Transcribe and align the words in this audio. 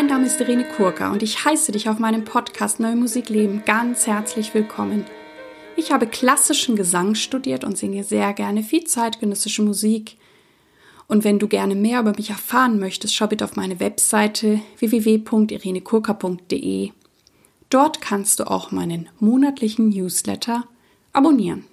Mein 0.00 0.08
Name 0.08 0.24
ist 0.24 0.40
Irene 0.40 0.64
Kurka 0.64 1.12
und 1.12 1.22
ich 1.22 1.44
heiße 1.44 1.72
dich 1.72 1.90
auf 1.90 1.98
meinem 1.98 2.24
Podcast 2.24 2.80
Neue 2.80 2.96
Musik 2.96 3.28
Leben 3.28 3.64
ganz 3.66 4.06
herzlich 4.06 4.54
willkommen. 4.54 5.04
Ich 5.76 5.92
habe 5.92 6.06
klassischen 6.06 6.74
Gesang 6.74 7.14
studiert 7.14 7.64
und 7.64 7.76
singe 7.76 8.02
sehr 8.02 8.32
gerne 8.32 8.62
viel 8.62 8.84
zeitgenössische 8.84 9.60
Musik. 9.60 10.16
Und 11.06 11.22
wenn 11.22 11.38
du 11.38 11.48
gerne 11.48 11.74
mehr 11.74 12.00
über 12.00 12.14
mich 12.16 12.30
erfahren 12.30 12.80
möchtest, 12.80 13.14
schau 13.14 13.26
bitte 13.26 13.44
auf 13.44 13.56
meine 13.56 13.78
Webseite 13.78 14.62
www.irenekurka.de. 14.78 16.92
Dort 17.68 18.00
kannst 18.00 18.40
du 18.40 18.50
auch 18.50 18.70
meinen 18.70 19.10
monatlichen 19.18 19.90
Newsletter 19.90 20.64
abonnieren. 21.12 21.66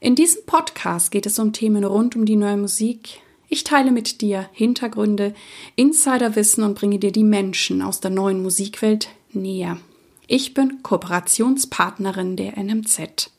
In 0.00 0.14
diesem 0.14 0.46
Podcast 0.46 1.10
geht 1.10 1.26
es 1.26 1.38
um 1.38 1.52
Themen 1.52 1.84
rund 1.84 2.16
um 2.16 2.24
die 2.24 2.36
neue 2.36 2.56
Musik, 2.56 3.20
ich 3.48 3.64
teile 3.64 3.92
mit 3.92 4.20
dir 4.20 4.48
Hintergründe, 4.52 5.34
Insiderwissen 5.76 6.64
und 6.64 6.74
bringe 6.74 6.98
dir 6.98 7.12
die 7.12 7.24
Menschen 7.24 7.82
aus 7.82 8.00
der 8.00 8.10
neuen 8.10 8.42
Musikwelt 8.42 9.08
näher. 9.32 9.78
Ich 10.26 10.54
bin 10.54 10.82
Kooperationspartnerin 10.82 12.36
der 12.36 12.56
NMZ. 12.56 13.30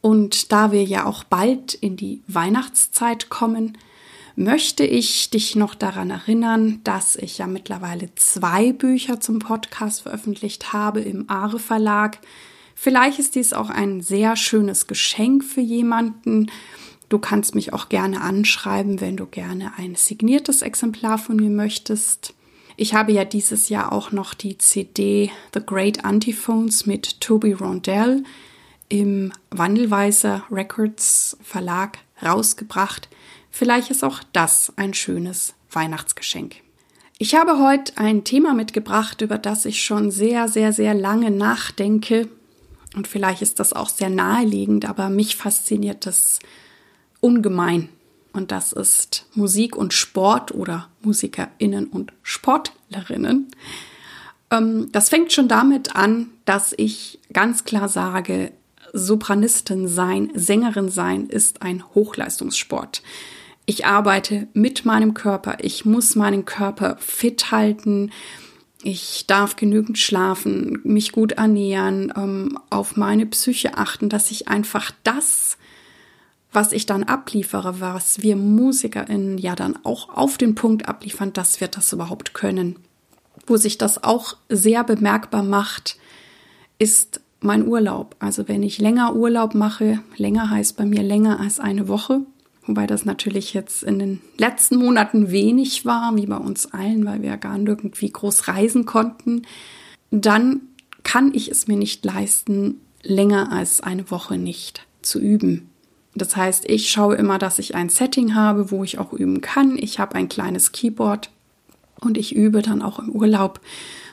Und 0.00 0.52
da 0.52 0.70
wir 0.70 0.84
ja 0.84 1.06
auch 1.06 1.24
bald 1.24 1.74
in 1.74 1.96
die 1.96 2.22
Weihnachtszeit 2.28 3.30
kommen, 3.30 3.78
möchte 4.36 4.84
ich 4.84 5.30
dich 5.30 5.56
noch 5.56 5.74
daran 5.74 6.10
erinnern, 6.10 6.80
dass 6.84 7.16
ich 7.16 7.38
ja 7.38 7.46
mittlerweile 7.48 8.14
zwei 8.14 8.72
Bücher 8.72 9.18
zum 9.18 9.40
Podcast 9.40 10.02
veröffentlicht 10.02 10.72
habe 10.72 11.00
im 11.00 11.28
Aare 11.28 11.58
Verlag. 11.58 12.18
Vielleicht 12.76 13.18
ist 13.18 13.34
dies 13.34 13.52
auch 13.52 13.70
ein 13.70 14.00
sehr 14.00 14.36
schönes 14.36 14.86
Geschenk 14.86 15.42
für 15.42 15.60
jemanden, 15.60 16.52
Du 17.08 17.18
kannst 17.18 17.54
mich 17.54 17.72
auch 17.72 17.88
gerne 17.88 18.20
anschreiben, 18.20 19.00
wenn 19.00 19.16
du 19.16 19.26
gerne 19.26 19.72
ein 19.76 19.94
signiertes 19.94 20.62
Exemplar 20.62 21.18
von 21.18 21.36
mir 21.36 21.50
möchtest. 21.50 22.34
Ich 22.76 22.94
habe 22.94 23.12
ja 23.12 23.24
dieses 23.24 23.70
Jahr 23.70 23.92
auch 23.92 24.12
noch 24.12 24.34
die 24.34 24.58
CD 24.58 25.30
The 25.54 25.60
Great 25.64 26.04
Antiphones 26.04 26.86
mit 26.86 27.20
Toby 27.20 27.52
Rondell 27.52 28.22
im 28.88 29.32
Wandelweiser 29.50 30.44
Records 30.50 31.36
Verlag 31.42 31.98
rausgebracht. 32.22 33.08
Vielleicht 33.50 33.90
ist 33.90 34.04
auch 34.04 34.20
das 34.32 34.72
ein 34.76 34.94
schönes 34.94 35.54
Weihnachtsgeschenk. 35.72 36.56
Ich 37.18 37.34
habe 37.34 37.58
heute 37.58 37.94
ein 37.96 38.22
Thema 38.22 38.54
mitgebracht, 38.54 39.22
über 39.22 39.38
das 39.38 39.64
ich 39.64 39.82
schon 39.82 40.10
sehr, 40.10 40.46
sehr, 40.46 40.72
sehr 40.72 40.94
lange 40.94 41.32
nachdenke. 41.32 42.28
Und 42.94 43.08
vielleicht 43.08 43.42
ist 43.42 43.58
das 43.58 43.72
auch 43.72 43.88
sehr 43.88 44.08
naheliegend, 44.08 44.88
aber 44.88 45.10
mich 45.10 45.36
fasziniert 45.36 46.06
das 46.06 46.38
ungemein. 47.20 47.88
Und 48.32 48.52
das 48.52 48.72
ist 48.72 49.26
Musik 49.34 49.76
und 49.76 49.92
Sport 49.92 50.54
oder 50.54 50.88
Musikerinnen 51.02 51.86
und 51.86 52.12
Sportlerinnen. 52.22 53.48
Ähm, 54.50 54.88
das 54.92 55.08
fängt 55.08 55.32
schon 55.32 55.48
damit 55.48 55.96
an, 55.96 56.30
dass 56.44 56.74
ich 56.76 57.18
ganz 57.32 57.64
klar 57.64 57.88
sage, 57.88 58.52
Sopranistin 58.92 59.86
sein, 59.86 60.30
Sängerin 60.34 60.88
sein 60.88 61.26
ist 61.26 61.62
ein 61.62 61.84
Hochleistungssport. 61.94 63.02
Ich 63.66 63.84
arbeite 63.84 64.48
mit 64.54 64.86
meinem 64.86 65.12
Körper. 65.12 65.58
Ich 65.60 65.84
muss 65.84 66.16
meinen 66.16 66.46
Körper 66.46 66.96
fit 67.00 67.50
halten. 67.50 68.12
Ich 68.82 69.26
darf 69.26 69.56
genügend 69.56 69.98
schlafen, 69.98 70.80
mich 70.84 71.12
gut 71.12 71.32
ernähren, 71.32 72.12
ähm, 72.16 72.58
auf 72.70 72.96
meine 72.96 73.26
Psyche 73.26 73.76
achten, 73.76 74.08
dass 74.08 74.30
ich 74.30 74.48
einfach 74.48 74.92
das 75.02 75.57
was 76.52 76.72
ich 76.72 76.86
dann 76.86 77.04
abliefere, 77.04 77.80
was 77.80 78.22
wir 78.22 78.36
MusikerInnen 78.36 79.38
ja 79.38 79.54
dann 79.54 79.78
auch 79.84 80.08
auf 80.08 80.38
den 80.38 80.54
Punkt 80.54 80.88
abliefern, 80.88 81.32
dass 81.32 81.60
wir 81.60 81.68
das 81.68 81.92
überhaupt 81.92 82.34
können. 82.34 82.76
Wo 83.46 83.56
sich 83.56 83.78
das 83.78 84.02
auch 84.02 84.36
sehr 84.48 84.84
bemerkbar 84.84 85.42
macht, 85.42 85.98
ist 86.78 87.20
mein 87.40 87.66
Urlaub. 87.66 88.16
Also 88.18 88.48
wenn 88.48 88.62
ich 88.62 88.78
länger 88.78 89.14
Urlaub 89.14 89.54
mache, 89.54 90.00
länger 90.16 90.50
heißt 90.50 90.76
bei 90.76 90.84
mir 90.84 91.02
länger 91.02 91.40
als 91.40 91.60
eine 91.60 91.88
Woche, 91.88 92.22
wobei 92.66 92.86
das 92.86 93.04
natürlich 93.04 93.54
jetzt 93.54 93.82
in 93.82 93.98
den 93.98 94.20
letzten 94.36 94.76
Monaten 94.76 95.30
wenig 95.30 95.84
war, 95.84 96.16
wie 96.16 96.26
bei 96.26 96.36
uns 96.36 96.72
allen, 96.72 97.04
weil 97.04 97.22
wir 97.22 97.30
ja 97.30 97.36
gar 97.36 97.58
nirgendwie 97.58 98.10
groß 98.10 98.48
reisen 98.48 98.86
konnten, 98.86 99.42
dann 100.10 100.62
kann 101.02 101.32
ich 101.34 101.50
es 101.50 101.68
mir 101.68 101.76
nicht 101.76 102.04
leisten, 102.04 102.80
länger 103.02 103.52
als 103.52 103.80
eine 103.80 104.10
Woche 104.10 104.36
nicht 104.36 104.86
zu 105.02 105.20
üben. 105.20 105.70
Das 106.14 106.36
heißt, 106.36 106.68
ich 106.68 106.90
schaue 106.90 107.16
immer, 107.16 107.38
dass 107.38 107.58
ich 107.58 107.74
ein 107.74 107.88
Setting 107.88 108.34
habe, 108.34 108.70
wo 108.70 108.82
ich 108.84 108.98
auch 108.98 109.12
üben 109.12 109.40
kann. 109.40 109.76
Ich 109.78 109.98
habe 109.98 110.14
ein 110.14 110.28
kleines 110.28 110.72
Keyboard 110.72 111.30
und 112.00 112.18
ich 112.18 112.34
übe 112.34 112.62
dann 112.62 112.82
auch 112.82 112.98
im 112.98 113.10
Urlaub. 113.10 113.60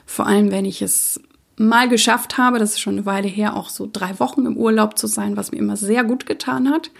Vor 0.05 0.27
allem, 0.27 0.51
wenn 0.51 0.65
ich 0.65 0.81
es 0.81 1.19
mal 1.57 1.87
geschafft 1.87 2.37
habe, 2.37 2.59
das 2.59 2.71
ist 2.71 2.81
schon 2.81 2.95
eine 2.95 3.05
Weile 3.05 3.27
her, 3.27 3.55
auch 3.55 3.69
so 3.69 3.89
drei 3.91 4.19
Wochen 4.19 4.45
im 4.45 4.57
Urlaub 4.57 4.97
zu 4.97 5.07
sein, 5.07 5.37
was 5.37 5.51
mir 5.51 5.59
immer 5.59 5.77
sehr 5.77 6.03
gut 6.03 6.25
getan 6.25 6.69
hat. 6.69 6.91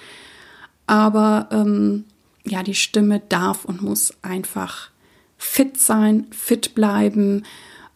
Aber 0.88 1.50
ähm, 1.52 2.06
ja, 2.46 2.64
die 2.64 2.76
Stimme 2.76 3.22
darf 3.28 3.66
und 3.66 3.82
muss 3.82 4.14
einfach 4.22 4.92
fit 5.38 5.80
sein, 5.80 6.28
fit 6.32 6.76
bleiben. 6.76 7.44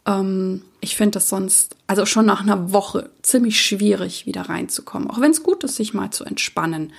Ähm, 0.10 0.64
ich 0.82 0.96
finde 0.96 1.12
das 1.12 1.30
sonst, 1.30 1.76
also 1.88 2.06
schon 2.06 2.26
nach 2.26 2.42
einer 2.42 2.74
Woche, 2.74 3.12
ziemlich 3.22 3.62
schwierig, 3.62 4.26
wieder 4.26 4.44
reinzukommen. 4.44 5.10
Auch 5.10 5.22
wenn 5.22 5.32
es 5.32 5.44
gut 5.44 5.64
ist, 5.64 5.76
sich 5.76 5.94
mal 5.94 6.12
zu 6.12 6.26
entspannen. 6.26 6.92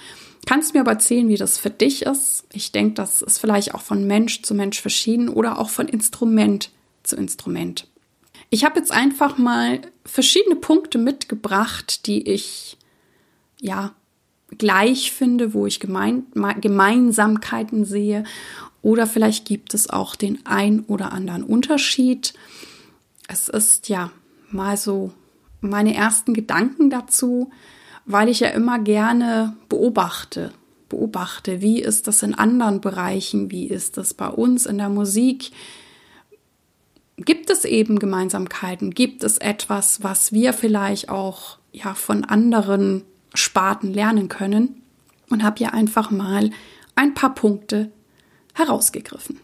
Kannst 0.47 0.73
mir 0.73 0.81
aber 0.81 0.93
erzählen, 0.93 1.29
wie 1.29 1.37
das 1.37 1.59
für 1.59 1.71
dich 1.71 2.03
ist? 2.03 2.45
Ich 2.53 2.73
denke, 2.73 2.95
das 2.95 3.21
ist 3.21 3.39
vielleicht 3.39 3.75
auch 3.75 3.83
von 3.83 4.07
Mensch 4.07 4.43
zu 4.43 4.55
Mensch 4.55 4.81
verschieden 4.81 5.29
oder 5.29 5.59
auch 5.59 5.71
von 5.71 5.89
Instrument 5.89 6.71
zu 7.03 7.17
Instrument. 7.17 7.87
Ich 8.49 8.65
habe 8.65 8.79
jetzt 8.79 8.93
einfach 8.93 9.39
mal 9.39 9.81
verschiedene 10.05 10.57
Punkte 10.57 10.99
mitgebracht, 10.99 12.07
die 12.07 12.29
ich 12.29 12.79
ja 13.61 13.93
gleich 14.57 15.13
finde, 15.13 15.55
wo 15.55 15.67
ich 15.67 15.79
gemein, 15.79 16.25
Gemeinsamkeiten 16.61 17.85
sehe. 17.85 18.25
Oder 18.83 19.07
vielleicht 19.07 19.45
gibt 19.45 19.75
es 19.75 19.89
auch 19.89 20.17
den 20.17 20.45
ein 20.47 20.81
oder 20.81 21.13
anderen 21.13 21.45
Unterschied 21.45 22.35
es 23.31 23.49
ist 23.49 23.89
ja 23.89 24.11
mal 24.51 24.77
so 24.77 25.13
meine 25.61 25.95
ersten 25.95 26.35
Gedanken 26.35 26.91
dazu, 26.91 27.51
weil 28.05 28.29
ich 28.29 28.41
ja 28.41 28.49
immer 28.49 28.81
gerne 28.81 29.57
beobachte, 29.69 30.53
beobachte, 30.89 31.61
wie 31.61 31.81
ist 31.81 32.09
das 32.09 32.25
in 32.25 32.35
anderen 32.35 32.81
Bereichen, 32.81 33.51
wie 33.51 33.67
ist 33.69 33.97
das 33.97 34.15
bei 34.15 34.27
uns 34.27 34.67
in 34.67 34.79
der 34.79 34.89
Musik. 34.89 35.53
Gibt 37.17 37.51
es 37.51 37.65
eben 37.65 38.01
Gemeinsamkeiten? 38.01 38.91
Gibt 38.91 39.23
es 39.23 39.39
etwas, 39.39 40.03
was 40.03 40.33
wir 40.33 40.53
vielleicht 40.53 41.09
auch 41.09 41.59
ja 41.71 41.95
von 41.95 42.25
anderen 42.25 43.05
Sparten 43.35 43.93
lernen 43.95 44.29
können? 44.29 44.83
Und 45.29 45.45
habe 45.45 45.63
ja 45.63 45.69
einfach 45.69 46.11
mal 46.11 46.51
ein 46.97 47.15
paar 47.15 47.37
Punkte 47.37 47.93
herausgegriffen. 48.55 49.39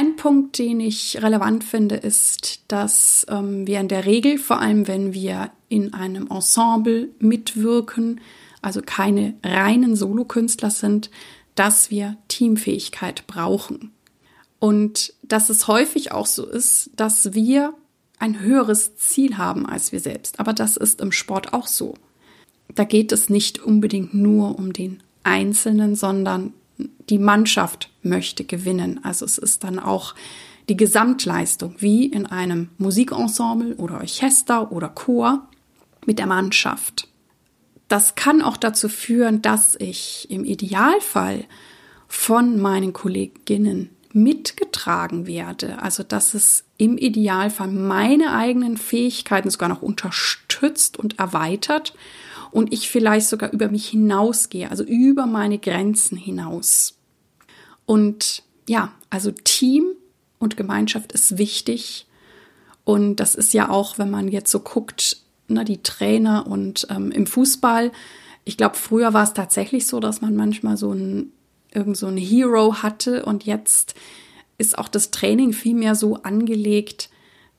Ein 0.00 0.16
Punkt, 0.16 0.58
den 0.58 0.80
ich 0.80 1.22
relevant 1.22 1.62
finde, 1.62 1.96
ist, 1.96 2.62
dass 2.68 3.26
ähm, 3.28 3.66
wir 3.66 3.80
in 3.80 3.88
der 3.88 4.06
Regel, 4.06 4.38
vor 4.38 4.58
allem 4.58 4.88
wenn 4.88 5.12
wir 5.12 5.50
in 5.68 5.92
einem 5.92 6.26
Ensemble 6.28 7.10
mitwirken, 7.18 8.22
also 8.62 8.80
keine 8.80 9.34
reinen 9.44 9.96
Solokünstler 9.96 10.70
sind, 10.70 11.10
dass 11.54 11.90
wir 11.90 12.16
Teamfähigkeit 12.28 13.26
brauchen. 13.26 13.92
Und 14.58 15.12
dass 15.22 15.50
es 15.50 15.68
häufig 15.68 16.12
auch 16.12 16.24
so 16.24 16.46
ist, 16.46 16.88
dass 16.96 17.34
wir 17.34 17.74
ein 18.18 18.40
höheres 18.40 18.96
Ziel 18.96 19.36
haben 19.36 19.66
als 19.66 19.92
wir 19.92 20.00
selbst. 20.00 20.40
Aber 20.40 20.54
das 20.54 20.78
ist 20.78 21.02
im 21.02 21.12
Sport 21.12 21.52
auch 21.52 21.66
so. 21.66 21.92
Da 22.74 22.84
geht 22.84 23.12
es 23.12 23.28
nicht 23.28 23.58
unbedingt 23.58 24.14
nur 24.14 24.58
um 24.58 24.72
den 24.72 25.02
Einzelnen, 25.24 25.94
sondern 25.94 26.54
die 26.78 27.18
Mannschaft 27.18 27.89
möchte 28.02 28.44
gewinnen. 28.44 29.00
Also 29.04 29.24
es 29.24 29.38
ist 29.38 29.64
dann 29.64 29.78
auch 29.78 30.14
die 30.68 30.76
Gesamtleistung, 30.76 31.74
wie 31.78 32.06
in 32.06 32.26
einem 32.26 32.68
Musikensemble 32.78 33.74
oder 33.76 33.96
Orchester 33.96 34.70
oder 34.72 34.88
Chor 34.88 35.48
mit 36.06 36.18
der 36.18 36.26
Mannschaft. 36.26 37.08
Das 37.88 38.14
kann 38.14 38.40
auch 38.40 38.56
dazu 38.56 38.88
führen, 38.88 39.42
dass 39.42 39.74
ich 39.74 40.28
im 40.30 40.44
Idealfall 40.44 41.44
von 42.06 42.60
meinen 42.60 42.92
Kolleginnen 42.92 43.90
mitgetragen 44.12 45.26
werde. 45.26 45.82
Also 45.82 46.02
dass 46.02 46.34
es 46.34 46.64
im 46.76 46.98
Idealfall 46.98 47.68
meine 47.68 48.32
eigenen 48.32 48.76
Fähigkeiten 48.76 49.50
sogar 49.50 49.68
noch 49.68 49.82
unterstützt 49.82 50.98
und 50.98 51.18
erweitert 51.18 51.94
und 52.50 52.72
ich 52.72 52.90
vielleicht 52.90 53.26
sogar 53.26 53.52
über 53.52 53.68
mich 53.68 53.88
hinausgehe, 53.88 54.70
also 54.70 54.84
über 54.84 55.26
meine 55.26 55.58
Grenzen 55.58 56.16
hinaus. 56.16 56.99
Und 57.90 58.44
ja, 58.68 58.92
also 59.10 59.32
Team 59.32 59.96
und 60.38 60.56
Gemeinschaft 60.56 61.10
ist 61.10 61.38
wichtig. 61.38 62.06
Und 62.84 63.16
das 63.16 63.34
ist 63.34 63.52
ja 63.52 63.68
auch, 63.68 63.98
wenn 63.98 64.10
man 64.10 64.28
jetzt 64.28 64.52
so 64.52 64.60
guckt, 64.60 65.16
na, 65.48 65.64
die 65.64 65.82
Trainer 65.82 66.46
und 66.46 66.86
ähm, 66.88 67.10
im 67.10 67.26
Fußball. 67.26 67.90
Ich 68.44 68.56
glaube, 68.56 68.76
früher 68.76 69.12
war 69.12 69.24
es 69.24 69.34
tatsächlich 69.34 69.88
so, 69.88 69.98
dass 69.98 70.20
man 70.20 70.36
manchmal 70.36 70.76
so 70.76 70.92
ein, 70.92 71.32
irgend 71.74 71.96
so 71.96 72.06
ein 72.06 72.16
Hero 72.16 72.76
hatte 72.76 73.24
und 73.24 73.44
jetzt 73.44 73.96
ist 74.56 74.78
auch 74.78 74.86
das 74.86 75.10
Training 75.10 75.52
vielmehr 75.52 75.96
so 75.96 76.14
angelegt, 76.22 77.10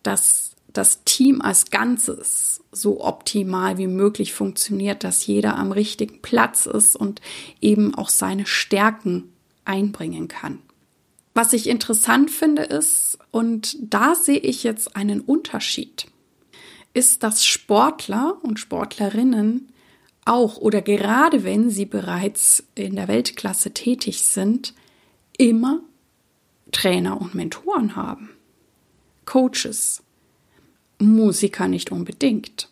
dass 0.02 0.56
das 0.72 1.04
Team 1.04 1.42
als 1.42 1.72
Ganzes 1.72 2.64
so 2.72 3.04
optimal 3.04 3.78
wie 3.78 3.88
möglich 3.88 4.34
funktioniert, 4.34 5.04
dass 5.04 5.28
jeder 5.28 5.58
am 5.58 5.74
richtigen 5.74 6.22
Platz 6.22 6.68
ist 6.68 6.96
und 6.96 7.20
eben 7.60 7.94
auch 7.96 8.08
seine 8.08 8.46
Stärken 8.46 9.31
einbringen 9.66 10.28
kann. 10.28 10.60
Was 11.34 11.54
ich 11.54 11.68
interessant 11.68 12.30
finde 12.30 12.64
ist, 12.64 13.18
und 13.32 13.78
da 13.82 14.16
sehe 14.16 14.40
ich 14.40 14.64
jetzt 14.64 14.96
einen 14.96 15.22
Unterschied, 15.22 16.08
ist, 16.94 17.24
dass 17.24 17.46
Sportler 17.46 18.38
und 18.44 18.60
Sportlerinnen 18.60 19.72
auch 20.26 20.58
oder 20.58 20.82
gerade 20.82 21.44
wenn 21.44 21.70
sie 21.70 21.86
bereits 21.86 22.64
in 22.76 22.96
der 22.96 23.08
Weltklasse 23.08 23.72
tätig 23.72 24.24
sind, 24.24 24.74
immer 25.38 25.82
Trainer 26.72 27.20
und 27.20 27.34
Mentoren 27.34 27.96
haben. 27.96 28.30
Coaches. 29.26 30.04
Musiker 31.00 31.68
nicht 31.68 31.92
unbedingt. 31.92 32.71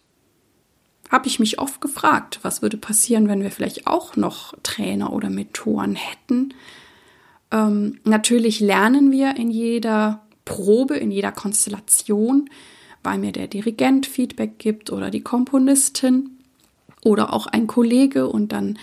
Habe 1.09 1.27
ich 1.27 1.39
mich 1.39 1.59
oft 1.59 1.81
gefragt, 1.81 2.39
was 2.44 2.61
würde 2.61 2.77
passieren, 2.77 3.27
wenn 3.27 3.41
wir 3.41 3.51
vielleicht 3.51 3.88
auch 3.88 4.15
noch 4.15 4.53
Trainer 4.63 5.11
oder 5.11 5.29
Mentoren 5.29 5.95
hätten. 5.95 6.53
Ähm, 7.51 8.00
natürlich 8.03 8.59
lernen 8.59 9.11
wir 9.11 9.35
in 9.35 9.50
jeder 9.50 10.21
Probe, 10.45 10.97
in 10.97 11.11
jeder 11.11 11.31
Konstellation, 11.31 12.50
weil 13.03 13.17
mir 13.17 13.31
der 13.31 13.47
Dirigent 13.47 14.06
Feedback 14.06 14.59
gibt 14.59 14.91
oder 14.91 15.09
die 15.09 15.21
Komponistin 15.21 16.31
oder 17.03 17.33
auch 17.33 17.47
ein 17.47 17.67
Kollege 17.67 18.27
und 18.27 18.51
dann 18.51 18.77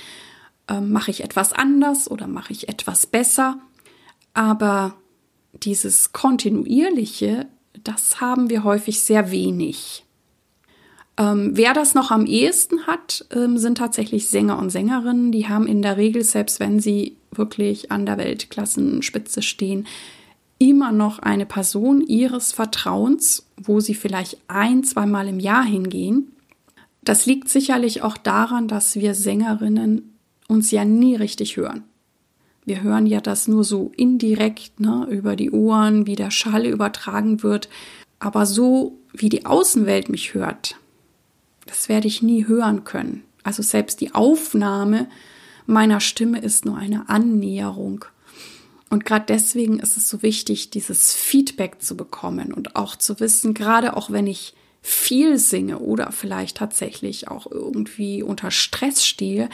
ähm, 0.68 0.90
mache 0.90 1.10
ich 1.10 1.22
etwas 1.22 1.52
anders 1.52 2.10
oder 2.10 2.26
mache 2.26 2.52
ich 2.52 2.68
etwas 2.68 3.06
besser. 3.06 3.58
Aber 4.34 4.96
dieses 5.52 6.12
kontinuierliche, 6.12 7.46
das 7.84 8.20
haben 8.20 8.50
wir 8.50 8.64
häufig 8.64 9.00
sehr 9.00 9.30
wenig. 9.30 10.05
Ähm, 11.18 11.52
wer 11.54 11.72
das 11.72 11.94
noch 11.94 12.10
am 12.10 12.26
ehesten 12.26 12.86
hat, 12.86 13.24
ähm, 13.34 13.56
sind 13.56 13.78
tatsächlich 13.78 14.28
Sänger 14.28 14.58
und 14.58 14.70
Sängerinnen. 14.70 15.32
Die 15.32 15.48
haben 15.48 15.66
in 15.66 15.82
der 15.82 15.96
Regel, 15.96 16.22
selbst 16.22 16.60
wenn 16.60 16.78
sie 16.78 17.16
wirklich 17.30 17.90
an 17.90 18.04
der 18.04 18.18
Weltklassenspitze 18.18 19.42
stehen, 19.42 19.86
immer 20.58 20.92
noch 20.92 21.18
eine 21.18 21.46
Person 21.46 22.00
ihres 22.00 22.52
Vertrauens, 22.52 23.46
wo 23.60 23.80
sie 23.80 23.94
vielleicht 23.94 24.38
ein, 24.48 24.84
zweimal 24.84 25.28
im 25.28 25.40
Jahr 25.40 25.64
hingehen. 25.64 26.32
Das 27.02 27.26
liegt 27.26 27.48
sicherlich 27.48 28.02
auch 28.02 28.16
daran, 28.16 28.68
dass 28.68 28.96
wir 28.96 29.14
Sängerinnen 29.14 30.16
uns 30.48 30.70
ja 30.70 30.84
nie 30.84 31.16
richtig 31.16 31.56
hören. 31.56 31.84
Wir 32.64 32.82
hören 32.82 33.06
ja 33.06 33.20
das 33.20 33.46
nur 33.46 33.64
so 33.64 33.92
indirekt 33.96 34.80
ne, 34.80 35.06
über 35.08 35.36
die 35.36 35.52
Ohren, 35.52 36.06
wie 36.06 36.16
der 36.16 36.32
Schall 36.32 36.66
übertragen 36.66 37.42
wird. 37.42 37.68
Aber 38.18 38.44
so 38.44 38.98
wie 39.12 39.28
die 39.28 39.46
Außenwelt 39.46 40.08
mich 40.08 40.34
hört, 40.34 40.76
das 41.66 41.88
werde 41.88 42.08
ich 42.08 42.22
nie 42.22 42.46
hören 42.46 42.84
können. 42.84 43.24
Also 43.42 43.62
selbst 43.62 44.00
die 44.00 44.14
Aufnahme 44.14 45.08
meiner 45.66 46.00
Stimme 46.00 46.40
ist 46.40 46.64
nur 46.64 46.76
eine 46.76 47.08
Annäherung. 47.08 48.04
Und 48.88 49.04
gerade 49.04 49.26
deswegen 49.28 49.80
ist 49.80 49.96
es 49.96 50.08
so 50.08 50.22
wichtig, 50.22 50.70
dieses 50.70 51.12
Feedback 51.14 51.82
zu 51.82 51.96
bekommen 51.96 52.52
und 52.52 52.76
auch 52.76 52.96
zu 52.96 53.18
wissen, 53.18 53.52
gerade 53.52 53.96
auch 53.96 54.10
wenn 54.10 54.26
ich 54.26 54.54
viel 54.80 55.38
singe 55.38 55.80
oder 55.80 56.12
vielleicht 56.12 56.58
tatsächlich 56.58 57.26
auch 57.26 57.50
irgendwie 57.50 58.22
unter 58.22 58.52
Stress 58.52 59.04
stehe, 59.04 59.48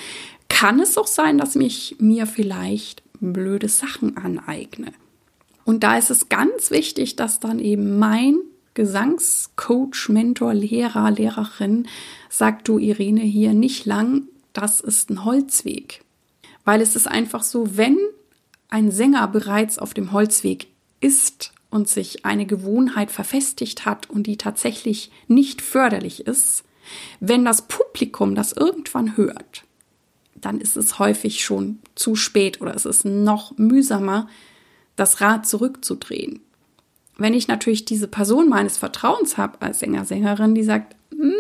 kann 0.50 0.78
es 0.78 0.98
auch 0.98 1.06
sein, 1.06 1.38
dass 1.38 1.54
mich 1.54 1.96
mir 1.98 2.26
vielleicht 2.26 3.02
blöde 3.20 3.68
Sachen 3.68 4.18
aneigne. 4.18 4.92
Und 5.64 5.82
da 5.82 5.96
ist 5.96 6.10
es 6.10 6.28
ganz 6.28 6.70
wichtig, 6.70 7.16
dass 7.16 7.40
dann 7.40 7.58
eben 7.58 7.98
mein 7.98 8.36
Gesangscoach, 8.74 10.08
Mentor, 10.08 10.54
Lehrer, 10.54 11.10
Lehrerin 11.10 11.86
sagt, 12.28 12.68
du 12.68 12.78
Irene, 12.78 13.20
hier 13.20 13.54
nicht 13.54 13.86
lang, 13.86 14.28
das 14.52 14.80
ist 14.80 15.10
ein 15.10 15.24
Holzweg. 15.24 16.02
Weil 16.64 16.80
es 16.80 16.96
ist 16.96 17.08
einfach 17.08 17.42
so, 17.42 17.76
wenn 17.76 17.98
ein 18.68 18.90
Sänger 18.90 19.28
bereits 19.28 19.78
auf 19.78 19.92
dem 19.94 20.12
Holzweg 20.12 20.68
ist 21.00 21.52
und 21.70 21.88
sich 21.88 22.24
eine 22.24 22.46
Gewohnheit 22.46 23.10
verfestigt 23.10 23.84
hat 23.84 24.08
und 24.08 24.26
die 24.26 24.36
tatsächlich 24.36 25.10
nicht 25.28 25.60
förderlich 25.60 26.26
ist, 26.26 26.64
wenn 27.20 27.44
das 27.44 27.62
Publikum 27.62 28.34
das 28.34 28.52
irgendwann 28.52 29.16
hört, 29.16 29.64
dann 30.34 30.60
ist 30.60 30.76
es 30.76 30.98
häufig 30.98 31.44
schon 31.44 31.78
zu 31.94 32.16
spät 32.16 32.60
oder 32.60 32.74
es 32.74 32.84
ist 32.84 33.04
noch 33.04 33.56
mühsamer, 33.58 34.28
das 34.96 35.20
Rad 35.20 35.46
zurückzudrehen. 35.46 36.40
Wenn 37.22 37.34
ich 37.34 37.46
natürlich 37.46 37.84
diese 37.84 38.08
Person 38.08 38.48
meines 38.48 38.78
Vertrauens 38.78 39.38
habe 39.38 39.62
als 39.62 39.78
Sänger, 39.78 40.04
Sängerin, 40.04 40.56
die 40.56 40.64
sagt, 40.64 40.96
hm, 41.12 41.32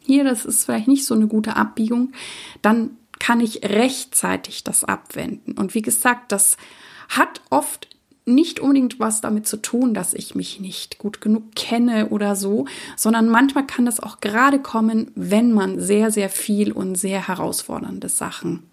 hier, 0.00 0.24
das 0.24 0.44
ist 0.44 0.64
vielleicht 0.64 0.88
nicht 0.88 1.04
so 1.04 1.14
eine 1.14 1.28
gute 1.28 1.54
Abbiegung, 1.54 2.12
dann 2.60 2.90
kann 3.20 3.40
ich 3.40 3.62
rechtzeitig 3.62 4.64
das 4.64 4.82
abwenden. 4.82 5.52
Und 5.52 5.74
wie 5.74 5.82
gesagt, 5.82 6.32
das 6.32 6.56
hat 7.08 7.40
oft 7.50 7.88
nicht 8.24 8.58
unbedingt 8.58 8.98
was 8.98 9.20
damit 9.20 9.46
zu 9.46 9.58
tun, 9.58 9.94
dass 9.94 10.12
ich 10.12 10.34
mich 10.34 10.58
nicht 10.58 10.98
gut 10.98 11.20
genug 11.20 11.54
kenne 11.54 12.08
oder 12.08 12.34
so, 12.34 12.66
sondern 12.96 13.28
manchmal 13.28 13.64
kann 13.64 13.86
das 13.86 14.00
auch 14.00 14.20
gerade 14.20 14.58
kommen, 14.58 15.12
wenn 15.14 15.52
man 15.52 15.78
sehr, 15.78 16.10
sehr 16.10 16.30
viel 16.30 16.72
und 16.72 16.96
sehr 16.96 17.28
herausfordernde 17.28 18.08
Sachen 18.08 18.64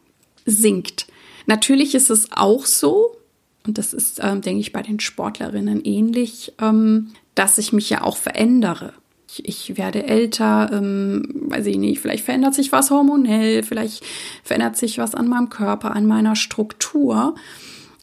singt. 0.47 1.05
Natürlich 1.45 1.93
ist 1.93 2.09
es 2.09 2.31
auch 2.31 2.65
so, 2.65 3.17
und 3.65 3.77
das 3.77 3.93
ist, 3.93 4.19
ähm, 4.21 4.41
denke 4.41 4.61
ich, 4.61 4.73
bei 4.73 4.81
den 4.81 4.99
Sportlerinnen 4.99 5.83
ähnlich, 5.83 6.53
ähm, 6.59 7.11
dass 7.35 7.57
ich 7.57 7.73
mich 7.73 7.89
ja 7.89 8.03
auch 8.03 8.17
verändere. 8.17 8.93
Ich, 9.29 9.47
ich 9.47 9.77
werde 9.77 10.03
älter, 10.03 10.69
ähm, 10.73 11.23
weiß 11.47 11.65
ich 11.67 11.77
nicht, 11.77 11.99
vielleicht 11.99 12.25
verändert 12.25 12.53
sich 12.53 12.71
was 12.71 12.91
hormonell, 12.91 13.63
vielleicht 13.63 14.03
verändert 14.43 14.75
sich 14.77 14.97
was 14.97 15.15
an 15.15 15.27
meinem 15.27 15.49
Körper, 15.49 15.95
an 15.95 16.05
meiner 16.05 16.35
Struktur. 16.35 17.35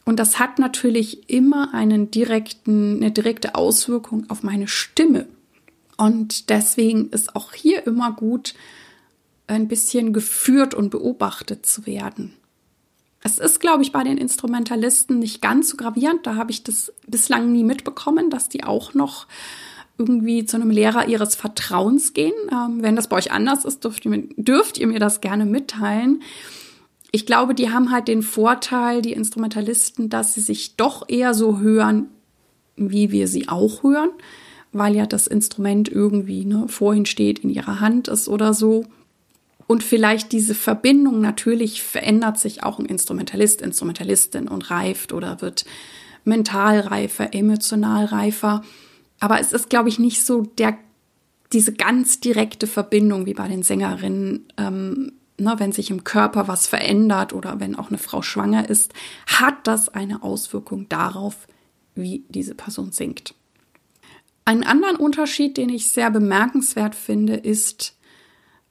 Und 0.04 0.18
das 0.18 0.38
hat 0.38 0.58
natürlich 0.58 1.30
immer 1.30 1.74
einen 1.74 2.10
direkten, 2.10 2.96
eine 2.96 3.12
direkte 3.12 3.54
Auswirkung 3.54 4.28
auf 4.28 4.42
meine 4.42 4.66
Stimme. 4.66 5.26
Und 5.96 6.48
deswegen 6.48 7.10
ist 7.10 7.36
auch 7.36 7.52
hier 7.52 7.86
immer 7.86 8.12
gut, 8.12 8.54
ein 9.46 9.68
bisschen 9.68 10.12
geführt 10.12 10.74
und 10.74 10.90
beobachtet 10.90 11.66
zu 11.66 11.84
werden. 11.86 12.32
Es 13.22 13.38
ist, 13.38 13.60
glaube 13.60 13.82
ich, 13.82 13.92
bei 13.92 14.02
den 14.02 14.16
Instrumentalisten 14.16 15.18
nicht 15.18 15.42
ganz 15.42 15.70
so 15.70 15.76
gravierend. 15.76 16.26
Da 16.26 16.36
habe 16.36 16.50
ich 16.50 16.62
das 16.62 16.92
bislang 17.06 17.52
nie 17.52 17.64
mitbekommen, 17.64 18.30
dass 18.30 18.48
die 18.48 18.64
auch 18.64 18.94
noch 18.94 19.26
irgendwie 19.98 20.46
zu 20.46 20.56
einem 20.56 20.70
Lehrer 20.70 21.08
ihres 21.08 21.34
Vertrauens 21.34 22.14
gehen. 22.14 22.32
Ähm, 22.50 22.82
wenn 22.82 22.96
das 22.96 23.08
bei 23.08 23.16
euch 23.16 23.32
anders 23.32 23.66
ist, 23.66 23.84
dürft 23.84 24.06
ihr, 24.06 24.24
dürft 24.36 24.78
ihr 24.78 24.86
mir 24.86 24.98
das 24.98 25.20
gerne 25.20 25.44
mitteilen 25.44 26.22
ich 27.12 27.26
glaube, 27.26 27.54
die 27.54 27.70
haben 27.70 27.90
halt 27.90 28.08
den 28.08 28.22
Vorteil, 28.22 29.02
die 29.02 29.12
Instrumentalisten, 29.12 30.08
dass 30.08 30.34
sie 30.34 30.40
sich 30.40 30.76
doch 30.76 31.08
eher 31.08 31.34
so 31.34 31.58
hören, 31.58 32.08
wie 32.76 33.10
wir 33.10 33.26
sie 33.26 33.48
auch 33.48 33.82
hören, 33.82 34.10
weil 34.72 34.94
ja 34.94 35.06
das 35.06 35.26
Instrument 35.26 35.88
irgendwie 35.88 36.44
ne, 36.44 36.66
vorhin 36.68 37.06
steht, 37.06 37.40
in 37.40 37.50
ihrer 37.50 37.80
Hand 37.80 38.08
ist 38.08 38.28
oder 38.28 38.54
so. 38.54 38.84
Und 39.70 39.84
vielleicht 39.84 40.32
diese 40.32 40.56
Verbindung 40.56 41.20
natürlich 41.20 41.84
verändert 41.84 42.40
sich 42.40 42.64
auch 42.64 42.80
ein 42.80 42.86
Instrumentalist, 42.86 43.62
Instrumentalistin 43.62 44.48
und 44.48 44.68
reift 44.68 45.12
oder 45.12 45.40
wird 45.42 45.64
mental 46.24 46.80
reifer, 46.80 47.32
emotional 47.32 48.06
reifer. 48.06 48.64
Aber 49.20 49.38
es 49.38 49.52
ist, 49.52 49.70
glaube 49.70 49.88
ich, 49.88 50.00
nicht 50.00 50.26
so 50.26 50.42
der, 50.42 50.76
diese 51.52 51.72
ganz 51.72 52.18
direkte 52.18 52.66
Verbindung 52.66 53.26
wie 53.26 53.34
bei 53.34 53.46
den 53.46 53.62
Sängerinnen, 53.62 54.48
ähm, 54.56 55.12
ne, 55.38 55.54
wenn 55.58 55.70
sich 55.70 55.92
im 55.92 56.02
Körper 56.02 56.48
was 56.48 56.66
verändert 56.66 57.32
oder 57.32 57.60
wenn 57.60 57.76
auch 57.76 57.90
eine 57.90 57.98
Frau 57.98 58.22
schwanger 58.22 58.68
ist, 58.68 58.92
hat 59.28 59.68
das 59.68 59.88
eine 59.88 60.24
Auswirkung 60.24 60.88
darauf, 60.88 61.46
wie 61.94 62.24
diese 62.28 62.56
Person 62.56 62.90
singt. 62.90 63.36
Einen 64.44 64.64
anderen 64.64 64.96
Unterschied, 64.96 65.56
den 65.56 65.68
ich 65.68 65.86
sehr 65.86 66.10
bemerkenswert 66.10 66.96
finde, 66.96 67.34
ist 67.34 67.94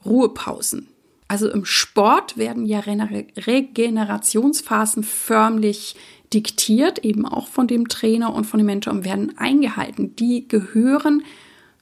Ruhepausen. 0.05 0.88
Also 1.29 1.49
im 1.49 1.63
Sport 1.63 2.37
werden 2.37 2.65
ja 2.65 2.79
Regenerationsphasen 2.79 5.03
förmlich 5.03 5.95
diktiert, 6.33 7.05
eben 7.05 7.25
auch 7.25 7.47
von 7.47 7.67
dem 7.67 7.87
Trainer 7.87 8.33
und 8.33 8.45
von 8.45 8.57
dem 8.57 8.65
Mentor 8.65 8.93
und 8.93 9.05
werden 9.05 9.37
eingehalten. 9.37 10.15
Die 10.15 10.47
gehören 10.47 11.23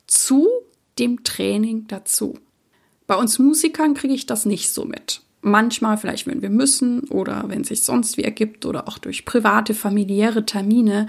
zu 0.06 0.48
dem 1.00 1.24
Training 1.24 1.88
dazu. 1.88 2.38
Bei 3.08 3.16
uns 3.16 3.40
Musikern 3.40 3.94
kriege 3.94 4.14
ich 4.14 4.26
das 4.26 4.46
nicht 4.46 4.70
so 4.70 4.84
mit. 4.84 5.22
Manchmal 5.42 5.98
vielleicht, 5.98 6.28
wenn 6.28 6.42
wir 6.42 6.50
müssen 6.50 7.06
oder 7.06 7.46
wenn 7.48 7.62
es 7.62 7.70
sich 7.70 7.84
sonst 7.84 8.18
wie 8.18 8.24
ergibt 8.24 8.66
oder 8.66 8.90
auch 8.90 8.98
durch 8.98 9.24
private, 9.24 9.74
familiäre 9.74 10.46
Termine. 10.46 11.08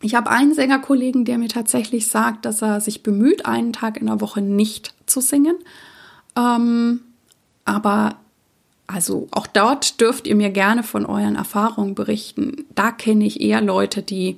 Ich 0.00 0.14
habe 0.14 0.30
einen 0.30 0.54
Sängerkollegen, 0.54 1.26
der 1.26 1.36
mir 1.36 1.48
tatsächlich 1.48 2.08
sagt, 2.08 2.46
dass 2.46 2.62
er 2.62 2.80
sich 2.80 3.02
bemüht, 3.02 3.44
einen 3.44 3.74
Tag 3.74 3.98
in 3.98 4.06
der 4.06 4.22
Woche 4.22 4.40
nicht 4.40 4.94
zu 5.04 5.20
singen. 5.20 5.58
Ähm, 6.34 7.00
aber 7.70 8.16
Also 8.92 9.28
auch 9.30 9.46
dort 9.46 10.00
dürft 10.00 10.26
ihr 10.26 10.34
mir 10.34 10.50
gerne 10.50 10.82
von 10.82 11.06
euren 11.06 11.36
Erfahrungen 11.36 11.94
berichten. 11.94 12.64
Da 12.74 12.90
kenne 12.90 13.24
ich 13.24 13.40
eher 13.40 13.60
Leute, 13.60 14.02
die 14.02 14.36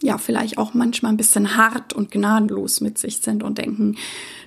ja 0.00 0.16
vielleicht 0.16 0.58
auch 0.58 0.74
manchmal 0.74 1.12
ein 1.12 1.16
bisschen 1.16 1.56
hart 1.56 1.92
und 1.92 2.12
gnadenlos 2.12 2.80
mit 2.80 2.98
sich 2.98 3.18
sind 3.18 3.42
und 3.42 3.58
denken, 3.58 3.96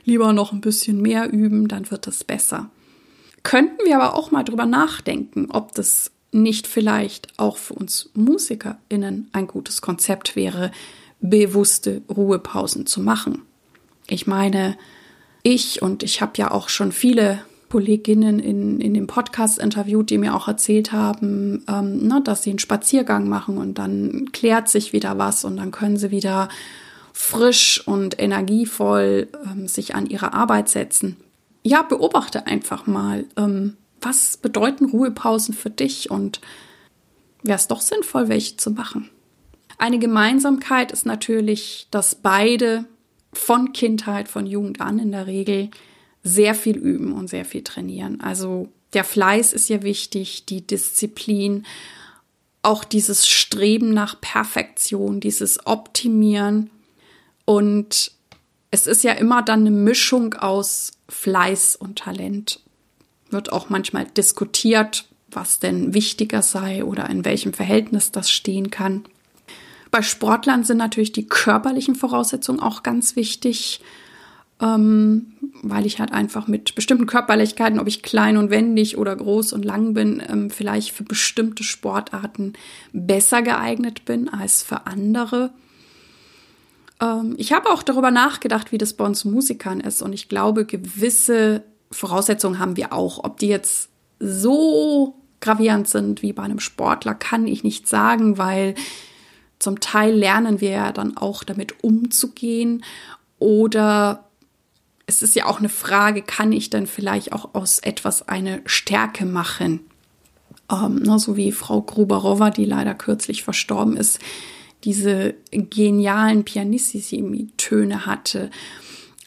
lieber 0.06 0.32
noch 0.32 0.54
ein 0.54 0.62
bisschen 0.62 1.02
mehr 1.02 1.30
üben, 1.32 1.68
dann 1.68 1.92
wird 1.92 2.08
es 2.08 2.24
besser. 2.24 2.70
Könnten 3.44 3.86
wir 3.86 3.98
aber 3.98 4.16
auch 4.16 4.32
mal 4.32 4.44
drüber 4.44 4.66
nachdenken, 4.66 5.50
ob 5.52 5.74
das 5.74 6.12
nicht 6.32 6.66
vielleicht 6.66 7.38
auch 7.38 7.58
für 7.58 7.74
uns 7.74 8.10
MusikerInnen 8.14 9.30
ein 9.34 9.48
gutes 9.48 9.82
Konzept 9.82 10.38
wäre, 10.38 10.72
bewusste 11.20 12.02
Ruhepausen 12.10 12.86
zu 12.86 13.02
machen. 13.02 13.42
Ich 14.08 14.26
meine, 14.26 14.78
ich 15.44 15.82
und 15.82 16.02
ich 16.02 16.22
habe 16.22 16.34
ja 16.38 16.52
auch 16.52 16.70
schon 16.70 16.94
viele 16.94 17.42
Kolleginnen 17.70 18.40
in, 18.40 18.80
in 18.80 18.94
dem 18.94 19.08
Podcast 19.08 19.60
interviewt, 19.60 20.10
die 20.10 20.18
mir 20.18 20.36
auch 20.36 20.48
erzählt 20.48 20.92
haben, 20.92 21.66
ähm, 21.68 22.08
ne, 22.08 22.22
dass 22.24 22.44
sie 22.44 22.52
einen 22.52 22.60
Spaziergang 22.60 23.28
machen 23.28 23.58
und 23.58 23.78
dann 23.78 24.30
klärt 24.32 24.70
sich 24.70 24.94
wieder 24.94 25.18
was 25.18 25.44
und 25.44 25.58
dann 25.58 25.72
können 25.72 25.98
sie 25.98 26.12
wieder 26.12 26.48
frisch 27.12 27.86
und 27.86 28.22
energievoll 28.22 29.28
ähm, 29.46 29.68
sich 29.68 29.96
an 29.96 30.06
ihre 30.06 30.34
Arbeit 30.34 30.70
setzen. 30.70 31.18
Ja, 31.64 31.82
beobachte 31.82 32.48
einfach 32.48 32.88
mal, 32.88 33.26
ähm, 33.38 33.78
was 34.02 34.38
bedeuten 34.38 34.86
Ruhepausen 34.86 35.54
für 35.54 35.70
dich 35.70 36.12
und 36.12 36.42
wäre 37.44 37.58
es 37.58 37.68
doch 37.68 37.82
sinnvoll, 37.82 38.30
welche 38.30 38.58
zu 38.58 38.72
machen. 38.72 39.10
Eine 39.78 40.00
Gemeinsamkeit 40.00 40.92
ist 40.92 41.06
natürlich, 41.06 41.88
dass 41.92 42.16
beide 42.16 42.86
von 43.34 43.74
Kindheit, 43.74 44.28
von 44.28 44.46
Jugend 44.46 44.80
an 44.80 45.00
in 45.00 45.12
der 45.12 45.28
Regel 45.28 45.70
sehr 46.26 46.56
viel 46.56 46.76
üben 46.76 47.14
und 47.14 47.30
sehr 47.30 47.46
viel 47.46 47.64
trainieren. 47.64 48.20
Also 48.20 48.68
der 48.94 49.04
Fleiß 49.04 49.54
ist 49.54 49.70
ja 49.70 49.84
wichtig, 49.84 50.46
die 50.46 50.66
Disziplin, 50.66 51.66
auch 52.64 52.84
dieses 52.84 53.28
Streben 53.28 53.94
nach 53.94 54.20
Perfektion, 54.20 55.20
dieses 55.20 55.68
Optimieren. 55.68 56.72
Und 57.46 58.12
es 58.72 58.88
ist 58.88 59.04
ja 59.04 59.14
immer 59.14 59.44
dann 59.44 59.62
eine 59.62 59.72
Mischung 59.72 60.34
aus 60.34 60.94
Fleiß 61.08 61.76
und 61.76 62.00
Talent. 62.00 62.60
Wird 63.30 63.52
auch 63.52 63.70
manchmal 63.70 64.06
diskutiert, 64.06 65.06
was 65.30 65.60
denn 65.60 65.94
wichtiger 65.94 66.42
sei 66.42 66.84
oder 66.84 67.08
in 67.08 67.24
welchem 67.24 67.54
Verhältnis 67.54 68.12
das 68.12 68.32
stehen 68.32 68.72
kann. 68.72 69.06
Bei 69.92 70.02
Sportlern 70.02 70.64
sind 70.64 70.78
natürlich 70.78 71.12
die 71.12 71.28
körperlichen 71.28 71.94
Voraussetzungen 71.94 72.60
auch 72.60 72.82
ganz 72.82 73.16
wichtig 73.16 73.82
ähm, 74.62 75.34
weil 75.64 75.86
ich 75.86 76.00
halt 76.00 76.12
einfach 76.12 76.48
mit 76.48 76.76
bestimmten 76.76 77.06
Körperlichkeiten, 77.06 77.80
ob 77.80 77.88
ich 77.88 78.04
klein 78.04 78.38
und 78.38 78.50
wendig 78.50 78.98
oder 78.98 79.16
groß 79.16 79.54
und 79.54 79.66
lang 79.66 79.94
bin, 79.94 80.22
ähm, 80.28 80.50
vielleicht 80.50 80.92
für 80.92 81.04
bestimmte 81.04 81.64
Sportarten 81.64 82.54
besser 82.94 83.42
geeignet 83.42 84.06
bin 84.06 84.30
als 84.30 84.64
für 84.64 84.88
andere. 84.88 85.52
Ähm, 87.02 87.36
ich 87.38 87.52
habe 87.52 87.70
auch 87.70 87.84
darüber 87.84 88.12
nachgedacht, 88.12 88.72
wie 88.72 88.78
das 88.78 88.94
bei 88.94 89.06
uns 89.06 89.26
Musikern 89.26 89.80
ist 89.80 90.02
und 90.02 90.14
ich 90.14 90.30
glaube, 90.30 90.66
gewisse 90.66 91.64
Voraussetzungen 91.92 92.60
haben 92.60 92.78
wir 92.78 92.94
auch. 92.94 93.24
Ob 93.24 93.40
die 93.40 93.48
jetzt 93.48 93.90
so 94.20 95.16
gravierend 95.42 95.88
sind 95.88 96.22
wie 96.22 96.34
bei 96.34 96.44
einem 96.44 96.60
Sportler, 96.60 97.14
kann 97.14 97.48
ich 97.48 97.64
nicht 97.64 97.88
sagen, 97.88 98.38
weil 98.38 98.76
zum 99.60 99.80
Teil 99.80 100.14
lernen 100.14 100.62
wir 100.62 100.70
ja 100.70 100.92
dann 100.92 101.18
auch 101.18 101.44
damit 101.44 101.84
umzugehen 101.84 102.84
oder 103.40 104.25
es 105.08 105.22
ist 105.22 105.36
ja 105.36 105.46
auch 105.46 105.60
eine 105.60 105.70
Frage, 105.70 106.22
kann 106.22 106.52
ich 106.52 106.70
dann 106.70 106.88
vielleicht 106.88 107.34
auch 107.34 107.54
aus 107.54 107.80
etwas 107.80 108.28
eine 108.28 108.62
Stärke 108.66 109.26
machen? 109.26 109.82
Ähm, 110.72 110.96
ne, 110.96 111.20
so 111.20 111.38
wie 111.38 111.52
Frau 111.52 111.82
Gruberowa, 111.82 112.50
die 112.50 112.66
leider 112.66 112.96
kürzlich 112.96 113.44
verstorben 113.44 113.98
ist, 113.98 114.20
diese 114.84 115.36
genialen 115.52 116.44
Pianissimi-Töne 116.44 118.06
hatte. 118.06 118.50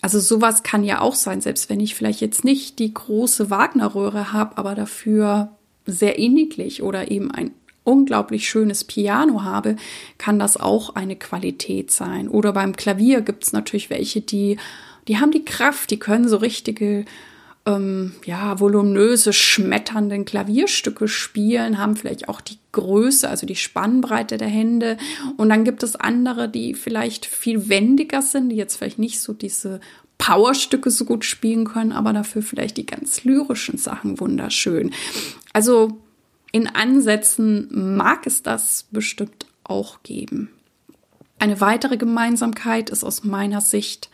Also 0.01 0.21
sowas 0.21 0.63
kann 0.63 0.85
ja 0.85 1.01
auch 1.01 1.15
sein, 1.15 1.41
selbst 1.41 1.69
wenn 1.69 1.81
ich 1.81 1.95
vielleicht 1.95 2.21
jetzt 2.21 2.45
nicht 2.45 2.79
die 2.79 2.95
große 2.95 3.51
Wagner-Röhre 3.51 4.33
habe, 4.33 4.57
aber 4.57 4.75
dafür 4.75 5.51
sehr 5.87 6.19
inniglich 6.19 6.83
oder 6.83 7.11
eben 7.11 7.31
ein 7.31 7.53
unglaublich 7.83 8.49
schönes 8.49 8.85
Piano 8.85 9.43
habe, 9.43 9.77
kann 10.19 10.39
das 10.39 10.57
auch 10.57 10.95
eine 10.95 11.17
Qualität 11.17 11.91
sein. 11.91 12.29
Oder 12.29 12.53
beim 12.53 12.77
Klavier 12.77 13.23
gibt 13.23 13.45
es 13.45 13.53
natürlich 13.53 13.91
welche, 13.91 14.21
die 14.21 14.59
die 15.09 15.19
haben 15.19 15.31
die 15.31 15.45
Kraft, 15.45 15.91
die 15.91 15.99
können 15.99 16.29
so 16.29 16.37
richtige, 16.37 17.05
ähm, 17.67 18.13
ja, 18.25 18.61
voluminöse, 18.61 19.33
schmetternden 19.33 20.25
Klavierstücke 20.25 21.09
spielen, 21.09 21.79
haben 21.79 21.97
vielleicht 21.97 22.29
auch 22.29 22.41
die 22.41 22.59
Größe, 22.73 23.29
also 23.29 23.47
die 23.47 23.57
Spannbreite 23.57 24.37
der 24.37 24.49
Hände. 24.49 24.99
Und 25.37 25.49
dann 25.49 25.65
gibt 25.65 25.83
es 25.83 25.97
andere, 25.97 26.49
die 26.49 26.75
vielleicht 26.75 27.27
viel 27.27 27.69
wendiger 27.69 28.23
sind, 28.23 28.51
die 28.51 28.57
jetzt 28.57 28.77
vielleicht 28.77 28.99
nicht 28.99 29.21
so 29.21 29.33
diese 29.33 29.81
Powerstücke 30.19 30.91
so 30.91 31.05
gut 31.05 31.25
spielen 31.25 31.65
können, 31.65 31.93
aber 31.93 32.13
dafür 32.13 32.43
vielleicht 32.43 32.77
die 32.77 32.87
ganz 32.87 33.25
lyrischen 33.25 33.79
Sachen 33.79 34.21
wunderschön. 34.21 34.93
Also 35.53 35.99
in 36.53 36.67
Ansätzen 36.67 37.97
mag 37.97 38.27
es 38.27 38.43
das 38.43 38.87
bestimmt 38.91 39.47
auch 39.65 40.03
geben. 40.03 40.51
Eine 41.39 41.61
weitere 41.61 41.97
Gemeinsamkeit 41.97 42.91
ist 42.91 43.05
aus 43.05 43.23
meiner 43.23 43.61
Sicht, 43.61 44.11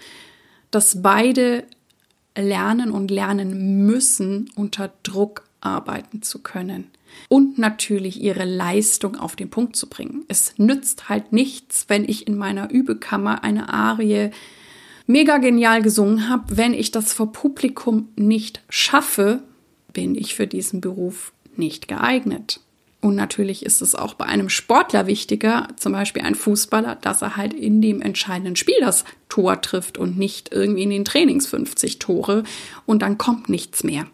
dass 0.75 1.03
beide 1.03 1.65
lernen 2.37 2.91
und 2.91 3.11
lernen 3.11 3.87
müssen, 3.87 4.51
unter 4.57 4.93
Druck 5.03 5.45
arbeiten 5.61 6.23
zu 6.23 6.41
können 6.41 6.91
und 7.29 7.59
natürlich 7.59 8.21
ihre 8.21 8.45
Leistung 8.45 9.17
auf 9.17 9.37
den 9.37 9.51
Punkt 9.51 9.77
zu 9.77 9.89
bringen. 9.89 10.25
Es 10.29 10.55
nützt 10.59 11.09
halt 11.09 11.33
nichts, 11.33 11.87
wenn 11.89 12.05
ich 12.05 12.27
in 12.27 12.37
meiner 12.37 12.71
Übekammer 12.71 13.45
eine 13.45 13.73
Arie 13.73 14.31
mega 15.07 15.39
genial 15.39 15.83
gesungen 15.83 16.29
habe, 16.29 16.57
wenn 16.57 16.75
ich 16.75 16.91
das 16.91 17.13
vor 17.13 17.33
Publikum 17.33 18.09
nicht 18.17 18.63
schaffe, 18.69 19.43
bin 19.93 20.15
ich 20.15 20.35
für 20.35 20.47
diesen 20.47 20.81
Beruf 20.81 21.33
nicht 21.57 21.89
geeignet. 21.89 22.61
Und 23.05 23.17
natürlich 23.17 23.67
ist 23.67 23.83
es 23.83 23.95
auch 23.95 24.15
bei 24.15 24.25
einem 24.25 24.49
Sportler 24.49 25.07
wichtiger, 25.07 25.69
zum 25.77 25.93
Beispiel 25.93 26.23
ein 26.23 26.35
Fußballer, 26.35 26.95
dass 26.95 27.21
er 27.21 27.37
halt 27.37 27.53
in 27.53 27.83
dem 27.83 28.01
entscheidenden 28.01 28.57
Spiel 28.57 28.79
das 28.81 29.05
Tor 29.29 29.61
trifft 29.61 29.99
und 29.99 30.17
nicht 30.17 30.55
irgendwie 30.55 30.85
in 30.85 30.89
den 30.89 31.05
Trainings 31.05 31.47
50 31.47 31.99
Tore 31.99 32.45
und 32.87 33.03
dann 33.03 33.19
kommt 33.19 33.51
nichts 33.51 33.85
mehr. 33.85 34.07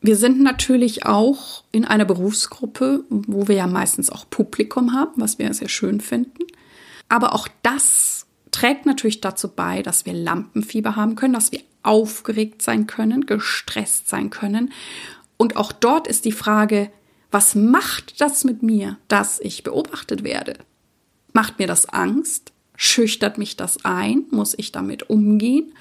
Wir 0.00 0.16
sind 0.16 0.40
natürlich 0.40 1.04
auch 1.04 1.62
in 1.72 1.84
einer 1.84 2.06
Berufsgruppe, 2.06 3.04
wo 3.10 3.48
wir 3.48 3.56
ja 3.56 3.66
meistens 3.66 4.08
auch 4.08 4.24
Publikum 4.30 4.94
haben, 4.94 5.20
was 5.20 5.38
wir 5.38 5.52
sehr 5.52 5.68
schön 5.68 6.00
finden. 6.00 6.44
Aber 7.10 7.34
auch 7.34 7.48
das 7.62 8.24
trägt 8.50 8.86
natürlich 8.86 9.20
dazu 9.20 9.48
bei, 9.48 9.82
dass 9.82 10.06
wir 10.06 10.14
Lampenfieber 10.14 10.96
haben 10.96 11.16
können, 11.16 11.34
dass 11.34 11.52
wir 11.52 11.60
aufgeregt 11.82 12.62
sein 12.62 12.86
können, 12.86 13.26
gestresst 13.26 14.08
sein 14.08 14.30
können. 14.30 14.72
Und 15.36 15.56
auch 15.56 15.70
dort 15.70 16.08
ist 16.08 16.24
die 16.24 16.32
Frage, 16.32 16.90
was 17.30 17.54
macht 17.54 18.20
das 18.20 18.44
mit 18.44 18.62
mir, 18.62 18.98
dass 19.08 19.40
ich 19.40 19.62
beobachtet 19.62 20.24
werde? 20.24 20.58
Macht 21.32 21.58
mir 21.58 21.66
das 21.66 21.88
Angst? 21.88 22.52
Schüchtert 22.76 23.38
mich 23.38 23.56
das 23.56 23.84
ein? 23.84 24.24
Muss 24.30 24.54
ich 24.56 24.72
damit 24.72 25.10
umgehen? 25.10 25.74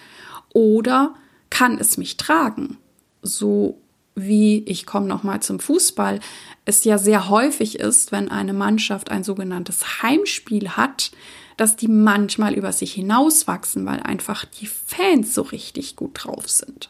Oder 0.53 1.15
kann 1.49 1.77
es 1.77 1.97
mich 1.97 2.17
tragen? 2.17 2.77
So 3.21 3.79
wie 4.15 4.63
ich 4.65 4.85
komme 4.85 5.07
noch 5.07 5.23
mal 5.23 5.41
zum 5.41 5.59
Fußball, 5.59 6.19
es 6.63 6.85
ja 6.85 6.97
sehr 6.97 7.29
häufig 7.29 7.79
ist, 7.79 8.11
wenn 8.11 8.29
eine 8.29 8.53
Mannschaft 8.53 9.11
ein 9.11 9.23
sogenanntes 9.23 10.01
Heimspiel 10.01 10.69
hat, 10.71 11.11
dass 11.57 11.75
die 11.75 11.87
manchmal 11.87 12.53
über 12.53 12.71
sich 12.71 12.93
hinauswachsen, 12.93 13.85
weil 13.85 13.99
einfach 13.99 14.45
die 14.45 14.67
Fans 14.67 15.33
so 15.33 15.41
richtig 15.41 15.95
gut 15.95 16.11
drauf 16.13 16.49
sind. 16.49 16.89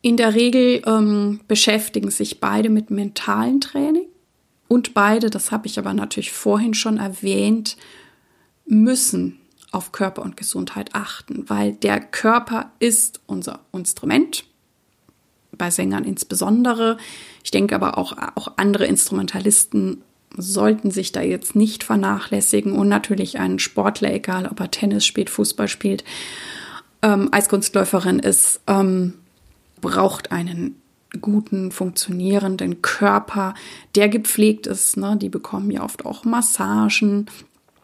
In 0.00 0.16
der 0.16 0.34
Regel 0.34 0.82
ähm, 0.86 1.40
beschäftigen 1.48 2.10
sich 2.10 2.40
beide 2.40 2.70
mit 2.70 2.90
mentalen 2.90 3.60
Training 3.60 4.06
und 4.68 4.94
beide, 4.94 5.30
das 5.30 5.50
habe 5.50 5.66
ich 5.66 5.78
aber 5.78 5.94
natürlich 5.94 6.30
vorhin 6.30 6.74
schon 6.74 6.98
erwähnt, 6.98 7.76
müssen 8.66 9.40
auf 9.72 9.92
Körper 9.92 10.22
und 10.22 10.36
Gesundheit 10.36 10.94
achten, 10.94 11.48
weil 11.48 11.72
der 11.72 12.00
Körper 12.00 12.72
ist 12.78 13.20
unser 13.26 13.60
Instrument, 13.72 14.44
bei 15.56 15.70
Sängern 15.70 16.04
insbesondere. 16.04 16.98
Ich 17.42 17.50
denke 17.50 17.74
aber 17.74 17.98
auch, 17.98 18.16
auch 18.36 18.52
andere 18.56 18.86
Instrumentalisten 18.86 20.02
sollten 20.36 20.90
sich 20.90 21.10
da 21.10 21.20
jetzt 21.22 21.56
nicht 21.56 21.82
vernachlässigen 21.82 22.72
und 22.72 22.88
natürlich 22.88 23.38
ein 23.38 23.58
Sportler, 23.58 24.12
egal 24.12 24.46
ob 24.46 24.60
er 24.60 24.70
Tennis 24.70 25.04
spielt, 25.04 25.30
Fußball 25.30 25.68
spielt, 25.68 26.04
ähm, 27.02 27.28
Eiskunstläuferin 27.32 28.18
ist, 28.18 28.60
ähm, 28.66 29.14
braucht 29.80 30.32
einen 30.32 30.80
guten, 31.20 31.70
funktionierenden 31.72 32.82
Körper, 32.82 33.54
der 33.94 34.08
gepflegt 34.08 34.66
ist. 34.66 34.96
Ne? 34.96 35.16
Die 35.16 35.28
bekommen 35.28 35.70
ja 35.70 35.82
oft 35.82 36.04
auch 36.04 36.24
Massagen, 36.24 37.26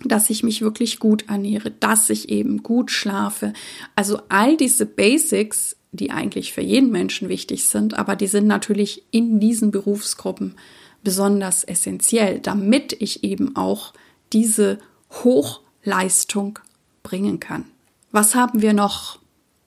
dass 0.05 0.31
ich 0.31 0.43
mich 0.43 0.61
wirklich 0.61 0.99
gut 0.99 1.29
ernähre, 1.29 1.71
dass 1.71 2.11
ich 2.11 2.29
eben 2.29 2.63
gut 2.63 2.91
schlafe. 2.91 3.53
Also 3.95 4.21
all 4.29 4.57
diese 4.57 4.87
Basics, 4.87 5.77
die 5.93 6.11
eigentlich 6.11 6.53
für 6.53 6.61
jeden 6.61 6.91
Menschen 6.91 7.29
wichtig 7.29 7.65
sind, 7.65 7.95
aber 7.95 8.17
die 8.17 8.27
sind 8.27 8.47
natürlich 8.47 9.05
in 9.11 9.41
diesen 9.41 9.71
Berufsgruppen 9.71 10.57
besonders 11.03 11.65
essentiell, 11.65 12.41
damit 12.41 12.95
ich 13.01 13.25
eben 13.25 13.57
auch 13.57 13.93
diese 14.33 14.79
Hochleistung 15.23 16.59
bringen 17.03 17.41
kann. 17.41 17.65
Was 18.11 18.35
haben 18.35 18.63
wir 18.63 18.73
noch? 18.73 19.19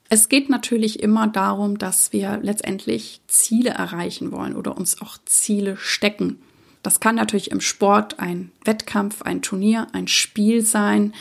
Es 0.09 0.29
geht 0.29 0.49
natürlich 0.49 1.01
immer 1.01 1.27
darum, 1.27 1.77
dass 1.77 2.13
wir 2.13 2.39
letztendlich 2.41 3.21
Ziele 3.27 3.71
erreichen 3.71 4.31
wollen 4.31 4.55
oder 4.55 4.77
uns 4.77 5.01
auch 5.01 5.17
Ziele 5.25 5.75
stecken. 5.77 6.39
Das 6.81 6.99
kann 7.01 7.15
natürlich 7.15 7.51
im 7.51 7.59
Sport 7.59 8.19
ein 8.19 8.51
Wettkampf, 8.63 9.21
ein 9.23 9.41
Turnier, 9.41 9.87
ein 9.91 10.07
Spiel 10.07 10.65
sein 10.65 11.13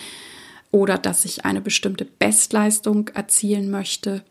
oder 0.71 0.99
dass 0.99 1.25
ich 1.25 1.45
eine 1.45 1.61
bestimmte 1.61 2.05
Bestleistung 2.05 3.09
erzielen 3.09 3.71
möchte. 3.71 4.23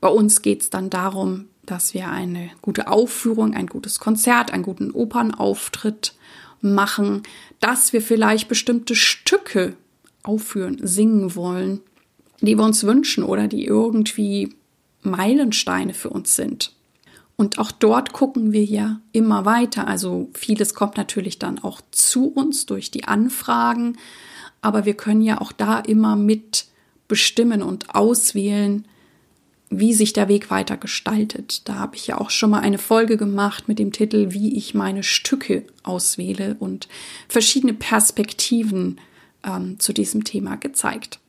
Bei 0.00 0.08
uns 0.08 0.42
geht 0.42 0.62
es 0.62 0.70
dann 0.70 0.90
darum, 0.90 1.46
dass 1.62 1.94
wir 1.94 2.08
eine 2.08 2.50
gute 2.62 2.88
Aufführung, 2.88 3.54
ein 3.54 3.66
gutes 3.66 4.00
Konzert, 4.00 4.52
einen 4.52 4.64
guten 4.64 4.90
Opernauftritt 4.90 6.14
machen, 6.60 7.22
dass 7.60 7.92
wir 7.92 8.02
vielleicht 8.02 8.48
bestimmte 8.48 8.96
Stücke 8.96 9.76
aufführen, 10.22 10.78
singen 10.82 11.36
wollen, 11.36 11.80
die 12.40 12.56
wir 12.56 12.64
uns 12.64 12.84
wünschen 12.84 13.24
oder 13.24 13.48
die 13.48 13.64
irgendwie 13.64 14.54
Meilensteine 15.02 15.94
für 15.94 16.10
uns 16.10 16.36
sind. 16.36 16.72
Und 17.36 17.58
auch 17.58 17.72
dort 17.72 18.12
gucken 18.12 18.52
wir 18.52 18.64
ja 18.64 19.00
immer 19.12 19.46
weiter. 19.46 19.88
Also 19.88 20.28
vieles 20.34 20.74
kommt 20.74 20.98
natürlich 20.98 21.38
dann 21.38 21.58
auch 21.58 21.80
zu 21.90 22.28
uns 22.28 22.66
durch 22.66 22.90
die 22.90 23.04
Anfragen, 23.04 23.96
aber 24.60 24.84
wir 24.84 24.94
können 24.94 25.22
ja 25.22 25.40
auch 25.40 25.52
da 25.52 25.78
immer 25.78 26.16
mit 26.16 26.66
bestimmen 27.08 27.62
und 27.62 27.94
auswählen, 27.94 28.86
wie 29.70 29.94
sich 29.94 30.12
der 30.12 30.28
Weg 30.28 30.50
weiter 30.50 30.76
gestaltet. 30.76 31.66
Da 31.68 31.76
habe 31.76 31.96
ich 31.96 32.08
ja 32.08 32.18
auch 32.20 32.30
schon 32.30 32.50
mal 32.50 32.60
eine 32.60 32.78
Folge 32.78 33.16
gemacht 33.16 33.68
mit 33.68 33.78
dem 33.78 33.92
Titel, 33.92 34.32
wie 34.32 34.56
ich 34.56 34.74
meine 34.74 35.02
Stücke 35.02 35.64
auswähle 35.82 36.56
und 36.58 36.88
verschiedene 37.28 37.72
Perspektiven 37.72 39.00
ähm, 39.44 39.78
zu 39.78 39.92
diesem 39.92 40.24
Thema 40.24 40.56
gezeigt. 40.56 41.20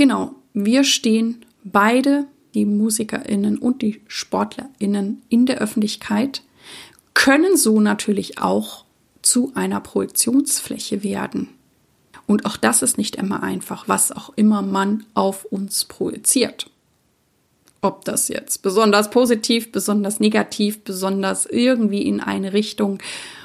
Genau, 0.00 0.34
wir 0.54 0.84
stehen 0.84 1.44
beide, 1.62 2.24
die 2.54 2.64
Musikerinnen 2.64 3.58
und 3.58 3.82
die 3.82 4.00
Sportlerinnen 4.06 5.20
in 5.28 5.44
der 5.44 5.58
Öffentlichkeit, 5.58 6.40
können 7.12 7.58
so 7.58 7.82
natürlich 7.82 8.38
auch 8.38 8.86
zu 9.20 9.52
einer 9.54 9.78
Projektionsfläche 9.80 11.02
werden. 11.02 11.50
Und 12.26 12.46
auch 12.46 12.56
das 12.56 12.80
ist 12.80 12.96
nicht 12.96 13.16
immer 13.16 13.42
einfach, 13.42 13.88
was 13.88 14.10
auch 14.10 14.32
immer 14.36 14.62
man 14.62 15.04
auf 15.12 15.44
uns 15.44 15.84
projiziert. 15.84 16.70
Ob 17.82 18.06
das 18.06 18.28
jetzt 18.28 18.62
besonders 18.62 19.10
positiv, 19.10 19.70
besonders 19.70 20.18
negativ, 20.18 20.82
besonders 20.82 21.44
irgendwie 21.44 22.04
in 22.04 22.20
eine 22.20 22.54
Richtung 22.54 23.00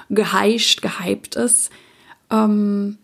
geheischt, 0.09 0.81
gehypt 0.81 1.35
ist, 1.35 1.69
ähm, 2.31 2.97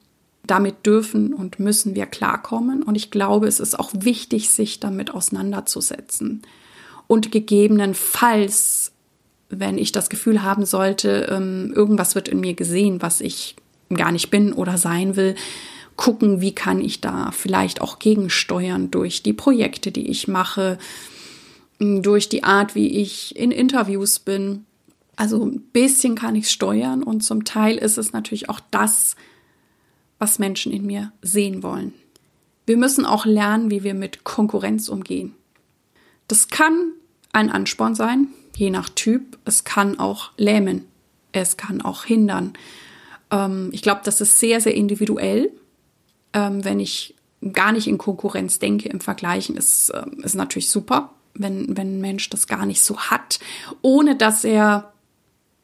damit 0.45 0.85
dürfen 0.85 1.33
und 1.33 1.59
müssen 1.59 1.95
wir 1.95 2.05
klarkommen. 2.05 2.83
Und 2.83 2.95
ich 2.95 3.11
glaube, 3.11 3.47
es 3.47 3.59
ist 3.59 3.77
auch 3.79 3.91
wichtig, 3.93 4.49
sich 4.49 4.79
damit 4.79 5.11
auseinanderzusetzen. 5.11 6.41
Und 7.07 7.31
gegebenenfalls, 7.31 8.91
wenn 9.49 9.77
ich 9.77 9.91
das 9.91 10.09
Gefühl 10.09 10.43
haben 10.43 10.65
sollte, 10.65 11.27
ähm, 11.29 11.73
irgendwas 11.75 12.15
wird 12.15 12.27
in 12.27 12.39
mir 12.39 12.53
gesehen, 12.53 13.01
was 13.01 13.21
ich 13.21 13.55
gar 13.93 14.11
nicht 14.11 14.31
bin 14.31 14.53
oder 14.53 14.77
sein 14.77 15.15
will, 15.15 15.35
gucken, 15.97 16.41
wie 16.41 16.55
kann 16.55 16.81
ich 16.81 17.01
da 17.01 17.31
vielleicht 17.31 17.81
auch 17.81 17.99
gegensteuern 17.99 18.89
durch 18.89 19.23
die 19.23 19.33
Projekte, 19.33 19.91
die 19.91 20.09
ich 20.09 20.27
mache, 20.27 20.79
durch 21.79 22.29
die 22.29 22.43
Art, 22.43 22.75
wie 22.75 23.01
ich 23.01 23.35
in 23.35 23.51
Interviews 23.51 24.19
bin. 24.19 24.65
Also 25.15 25.45
ein 25.45 25.61
bisschen 25.73 26.15
kann 26.15 26.35
ich 26.35 26.49
steuern 26.49 27.03
und 27.03 27.21
zum 27.21 27.43
Teil 27.43 27.77
ist 27.77 27.97
es 27.97 28.13
natürlich 28.13 28.49
auch 28.49 28.59
das, 28.71 29.15
was 30.21 30.39
Menschen 30.39 30.71
in 30.71 30.85
mir 30.85 31.11
sehen 31.21 31.63
wollen. 31.63 31.93
Wir 32.65 32.77
müssen 32.77 33.05
auch 33.05 33.25
lernen, 33.25 33.71
wie 33.71 33.83
wir 33.83 33.93
mit 33.93 34.23
Konkurrenz 34.23 34.87
umgehen. 34.87 35.35
Das 36.27 36.47
kann 36.47 36.91
ein 37.33 37.49
Ansporn 37.49 37.95
sein, 37.95 38.27
je 38.55 38.69
nach 38.69 38.89
Typ. 38.89 39.37
Es 39.45 39.63
kann 39.63 39.99
auch 39.99 40.31
lähmen. 40.37 40.85
Es 41.31 41.57
kann 41.57 41.81
auch 41.81 42.05
hindern. 42.05 42.53
Ähm, 43.31 43.69
ich 43.73 43.81
glaube, 43.81 44.01
das 44.03 44.21
ist 44.21 44.39
sehr, 44.39 44.61
sehr 44.61 44.75
individuell. 44.75 45.51
Ähm, 46.33 46.63
wenn 46.63 46.79
ich 46.79 47.15
gar 47.51 47.71
nicht 47.71 47.87
in 47.87 47.97
Konkurrenz 47.97 48.59
denke, 48.59 48.89
im 48.89 49.01
Vergleichen 49.01 49.57
ist, 49.57 49.89
äh, 49.89 50.05
ist 50.23 50.35
natürlich 50.35 50.69
super 50.69 51.13
wenn, 51.33 51.77
wenn 51.77 51.97
ein 51.97 52.01
Mensch 52.01 52.29
das 52.29 52.47
gar 52.47 52.65
nicht 52.65 52.81
so 52.81 52.97
hat, 52.97 53.39
ohne 53.81 54.15
dass 54.15 54.43
er 54.43 54.93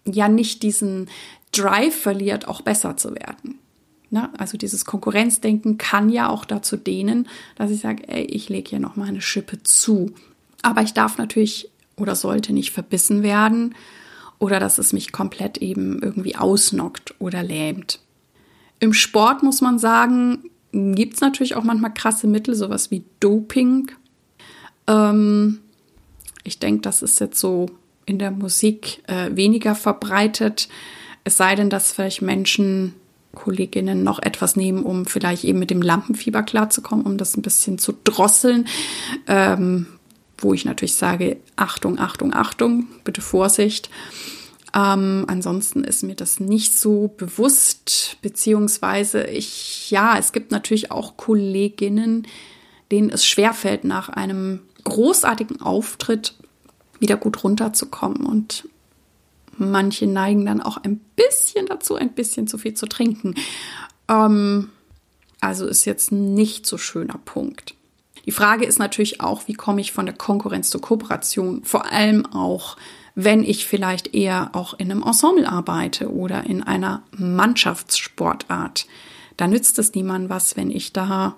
ja 0.05 0.27
nicht 0.27 0.63
diesen 0.63 1.09
Drive 1.51 1.95
verliert, 1.95 2.47
auch 2.47 2.61
besser 2.61 2.97
zu 2.97 3.13
werden. 3.15 3.59
Na, 4.09 4.31
also 4.37 4.57
dieses 4.57 4.85
Konkurrenzdenken 4.85 5.77
kann 5.77 6.09
ja 6.09 6.29
auch 6.29 6.45
dazu 6.45 6.77
dienen, 6.77 7.27
dass 7.55 7.71
ich 7.71 7.81
sage, 7.81 8.07
ey, 8.07 8.23
ich 8.23 8.47
lege 8.49 8.69
hier 8.69 8.79
noch 8.79 8.95
mal 8.95 9.07
eine 9.07 9.21
Schippe 9.21 9.61
zu. 9.63 10.13
Aber 10.61 10.81
ich 10.81 10.93
darf 10.93 11.17
natürlich 11.17 11.69
oder 11.97 12.15
sollte 12.15 12.53
nicht 12.53 12.71
verbissen 12.71 13.23
werden 13.23 13.75
oder 14.39 14.59
dass 14.59 14.77
es 14.77 14.93
mich 14.93 15.11
komplett 15.11 15.57
eben 15.57 16.01
irgendwie 16.01 16.35
ausnockt 16.35 17.15
oder 17.19 17.43
lähmt. 17.43 17.99
Im 18.79 18.93
Sport 18.93 19.43
muss 19.43 19.61
man 19.61 19.79
sagen, 19.79 20.49
gibt 20.71 21.15
es 21.15 21.21
natürlich 21.21 21.55
auch 21.55 21.63
manchmal 21.63 21.93
krasse 21.93 22.27
Mittel, 22.27 22.55
sowas 22.55 22.91
wie 22.91 23.03
Doping, 23.19 23.91
ähm, 24.87 25.59
ich 26.43 26.59
denke, 26.59 26.81
das 26.81 27.01
ist 27.01 27.19
jetzt 27.19 27.39
so 27.39 27.67
in 28.05 28.19
der 28.19 28.31
Musik 28.31 29.03
äh, 29.07 29.35
weniger 29.35 29.75
verbreitet. 29.75 30.69
Es 31.25 31.37
sei 31.37 31.55
denn, 31.55 31.69
dass 31.69 31.91
vielleicht 31.91 32.21
Menschen, 32.21 32.93
Kolleginnen 33.37 34.03
noch 34.03 34.19
etwas 34.19 34.55
nehmen, 34.55 34.83
um 34.83 35.05
vielleicht 35.05 35.43
eben 35.43 35.59
mit 35.59 35.69
dem 35.69 35.81
Lampenfieber 35.81 36.41
klarzukommen, 36.41 37.05
um 37.05 37.17
das 37.17 37.37
ein 37.37 37.43
bisschen 37.43 37.77
zu 37.77 37.93
drosseln. 38.03 38.67
Ähm, 39.27 39.85
wo 40.39 40.53
ich 40.53 40.65
natürlich 40.65 40.95
sage, 40.95 41.37
Achtung, 41.55 41.99
Achtung, 41.99 42.33
Achtung, 42.33 42.87
bitte 43.03 43.21
Vorsicht. 43.21 43.89
Ähm, 44.75 45.25
ansonsten 45.27 45.83
ist 45.83 46.03
mir 46.03 46.15
das 46.15 46.39
nicht 46.39 46.77
so 46.77 47.13
bewusst, 47.17 48.17
beziehungsweise 48.21 49.23
ich, 49.23 49.89
ja, 49.89 50.17
es 50.17 50.31
gibt 50.31 50.51
natürlich 50.51 50.91
auch 50.91 51.17
Kolleginnen, 51.17 52.27
denen 52.91 53.09
es 53.09 53.25
schwerfällt, 53.25 53.83
nach 53.83 54.09
einem 54.09 54.59
großartigen 54.83 55.61
Auftritt 55.61 56.35
wieder 56.99 57.17
gut 57.17 57.43
runterzukommen. 57.43 58.25
Und 58.25 58.67
manche 59.57 60.07
neigen 60.07 60.45
dann 60.45 60.61
auch 60.61 60.77
ein 60.77 60.99
bisschen 61.15 61.65
dazu, 61.65 61.95
ein 61.95 62.13
bisschen 62.13 62.47
zu 62.47 62.57
viel 62.57 62.73
zu 62.73 62.87
trinken. 62.87 63.35
Ähm, 64.07 64.69
also 65.41 65.67
ist 65.67 65.85
jetzt 65.85 66.11
nicht 66.11 66.65
so 66.65 66.77
schöner 66.77 67.19
Punkt. 67.23 67.75
Die 68.25 68.31
Frage 68.31 68.65
ist 68.65 68.79
natürlich 68.79 69.21
auch, 69.21 69.47
wie 69.47 69.53
komme 69.53 69.81
ich 69.81 69.93
von 69.93 70.05
der 70.05 70.15
Konkurrenz 70.15 70.69
zur 70.69 70.81
Kooperation? 70.81 71.63
Vor 71.63 71.91
allem 71.91 72.25
auch, 72.25 72.75
wenn 73.15 73.43
ich 73.43 73.65
vielleicht 73.65 74.13
eher 74.13 74.49
auch 74.53 74.73
in 74.73 74.91
einem 74.91 75.03
Ensemble 75.03 75.47
arbeite 75.49 76.11
oder 76.11 76.43
in 76.43 76.61
einer 76.61 77.03
Mannschaftssportart. 77.11 78.85
Da 79.37 79.47
nützt 79.47 79.79
es 79.79 79.93
niemandem 79.93 80.29
was, 80.29 80.57
wenn 80.57 80.71
ich 80.71 80.91
da 80.91 81.35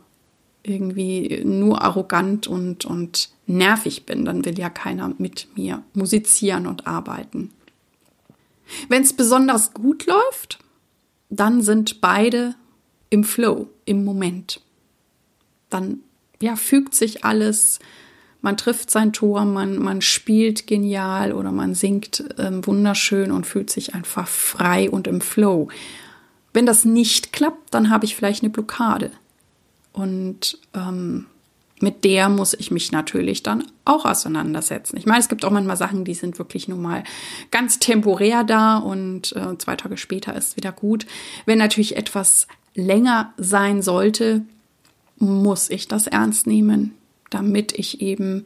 irgendwie 0.63 1.41
nur 1.45 1.81
arrogant 1.81 2.47
und, 2.47 2.85
und 2.85 3.29
nervig 3.45 4.05
bin, 4.05 4.25
dann 4.25 4.43
will 4.45 4.57
ja 4.57 4.69
keiner 4.69 5.13
mit 5.17 5.47
mir 5.55 5.83
musizieren 5.93 6.67
und 6.67 6.87
arbeiten. 6.87 7.51
Wenn 8.87 9.03
es 9.03 9.13
besonders 9.13 9.73
gut 9.73 10.05
läuft, 10.05 10.59
dann 11.29 11.61
sind 11.61 12.01
beide 12.01 12.55
im 13.09 13.23
Flow, 13.23 13.69
im 13.85 14.03
Moment. 14.03 14.61
Dann 15.69 15.99
ja, 16.41 16.55
fügt 16.55 16.95
sich 16.95 17.25
alles, 17.25 17.79
man 18.41 18.57
trifft 18.57 18.89
sein 18.89 19.11
Tor, 19.11 19.45
man, 19.45 19.77
man 19.77 20.01
spielt 20.01 20.65
genial 20.67 21.33
oder 21.33 21.51
man 21.51 21.75
singt 21.75 22.23
ähm, 22.37 22.65
wunderschön 22.65 23.31
und 23.31 23.45
fühlt 23.45 23.69
sich 23.69 23.93
einfach 23.93 24.27
frei 24.27 24.89
und 24.89 25.07
im 25.07 25.21
Flow. 25.21 25.67
Wenn 26.53 26.65
das 26.65 26.85
nicht 26.85 27.33
klappt, 27.33 27.73
dann 27.73 27.89
habe 27.89 28.05
ich 28.05 28.15
vielleicht 28.15 28.43
eine 28.43 28.49
Blockade. 28.49 29.11
Und 29.91 30.57
ähm, 30.73 31.25
mit 31.81 32.03
der 32.03 32.29
muss 32.29 32.53
ich 32.53 32.71
mich 32.71 32.91
natürlich 32.91 33.43
dann 33.43 33.65
auch 33.85 34.05
auseinandersetzen. 34.05 34.97
Ich 34.97 35.05
meine, 35.05 35.19
es 35.19 35.29
gibt 35.29 35.45
auch 35.45 35.51
manchmal 35.51 35.77
Sachen, 35.77 36.05
die 36.05 36.13
sind 36.13 36.37
wirklich 36.37 36.67
nur 36.67 36.77
mal 36.77 37.03
ganz 37.51 37.79
temporär 37.79 38.43
da 38.43 38.77
und 38.77 39.35
äh, 39.35 39.57
zwei 39.57 39.75
Tage 39.75 39.97
später 39.97 40.35
ist 40.35 40.57
wieder 40.57 40.71
gut. 40.71 41.05
Wenn 41.45 41.57
natürlich 41.57 41.95
etwas 41.97 42.47
länger 42.75 43.33
sein 43.37 43.81
sollte, 43.81 44.43
muss 45.17 45.69
ich 45.69 45.87
das 45.87 46.07
ernst 46.07 46.47
nehmen, 46.47 46.95
damit 47.29 47.73
ich 47.73 48.01
eben, 48.01 48.45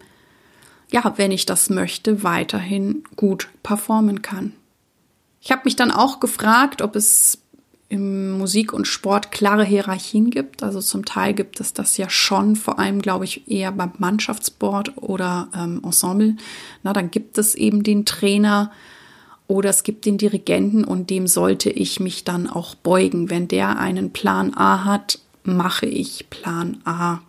ja, 0.91 1.13
wenn 1.17 1.31
ich 1.31 1.45
das 1.45 1.69
möchte, 1.69 2.23
weiterhin 2.23 3.03
gut 3.15 3.49
performen 3.61 4.21
kann. 4.21 4.53
Ich 5.41 5.51
habe 5.51 5.63
mich 5.65 5.75
dann 5.75 5.91
auch 5.91 6.19
gefragt, 6.19 6.81
ob 6.81 6.95
es 6.95 7.42
im 7.89 8.37
Musik 8.37 8.73
und 8.73 8.87
Sport 8.87 9.31
klare 9.31 9.63
Hierarchien 9.63 10.29
gibt. 10.29 10.63
Also 10.63 10.81
zum 10.81 11.05
Teil 11.05 11.33
gibt 11.33 11.59
es 11.59 11.73
das 11.73 11.97
ja 11.97 12.09
schon, 12.09 12.55
vor 12.55 12.79
allem 12.79 13.01
glaube 13.01 13.25
ich 13.25 13.47
eher 13.49 13.71
beim 13.71 13.91
Mannschaftssport 13.97 14.93
oder 14.97 15.49
ähm, 15.55 15.81
Ensemble. 15.83 16.35
Na, 16.81 16.93
dann 16.93 17.11
gibt 17.11 17.37
es 17.37 17.55
eben 17.55 17.83
den 17.83 18.05
Trainer 18.05 18.71
oder 19.47 19.69
es 19.69 19.83
gibt 19.83 20.05
den 20.05 20.17
Dirigenten 20.17 20.83
und 20.83 21.09
dem 21.09 21.27
sollte 21.27 21.69
ich 21.69 21.99
mich 21.99 22.23
dann 22.23 22.49
auch 22.49 22.75
beugen. 22.75 23.29
Wenn 23.29 23.47
der 23.47 23.77
einen 23.77 24.11
Plan 24.11 24.53
A 24.55 24.85
hat, 24.85 25.19
mache 25.43 25.85
ich 25.85 26.29
Plan 26.29 26.77
A. 26.85 27.19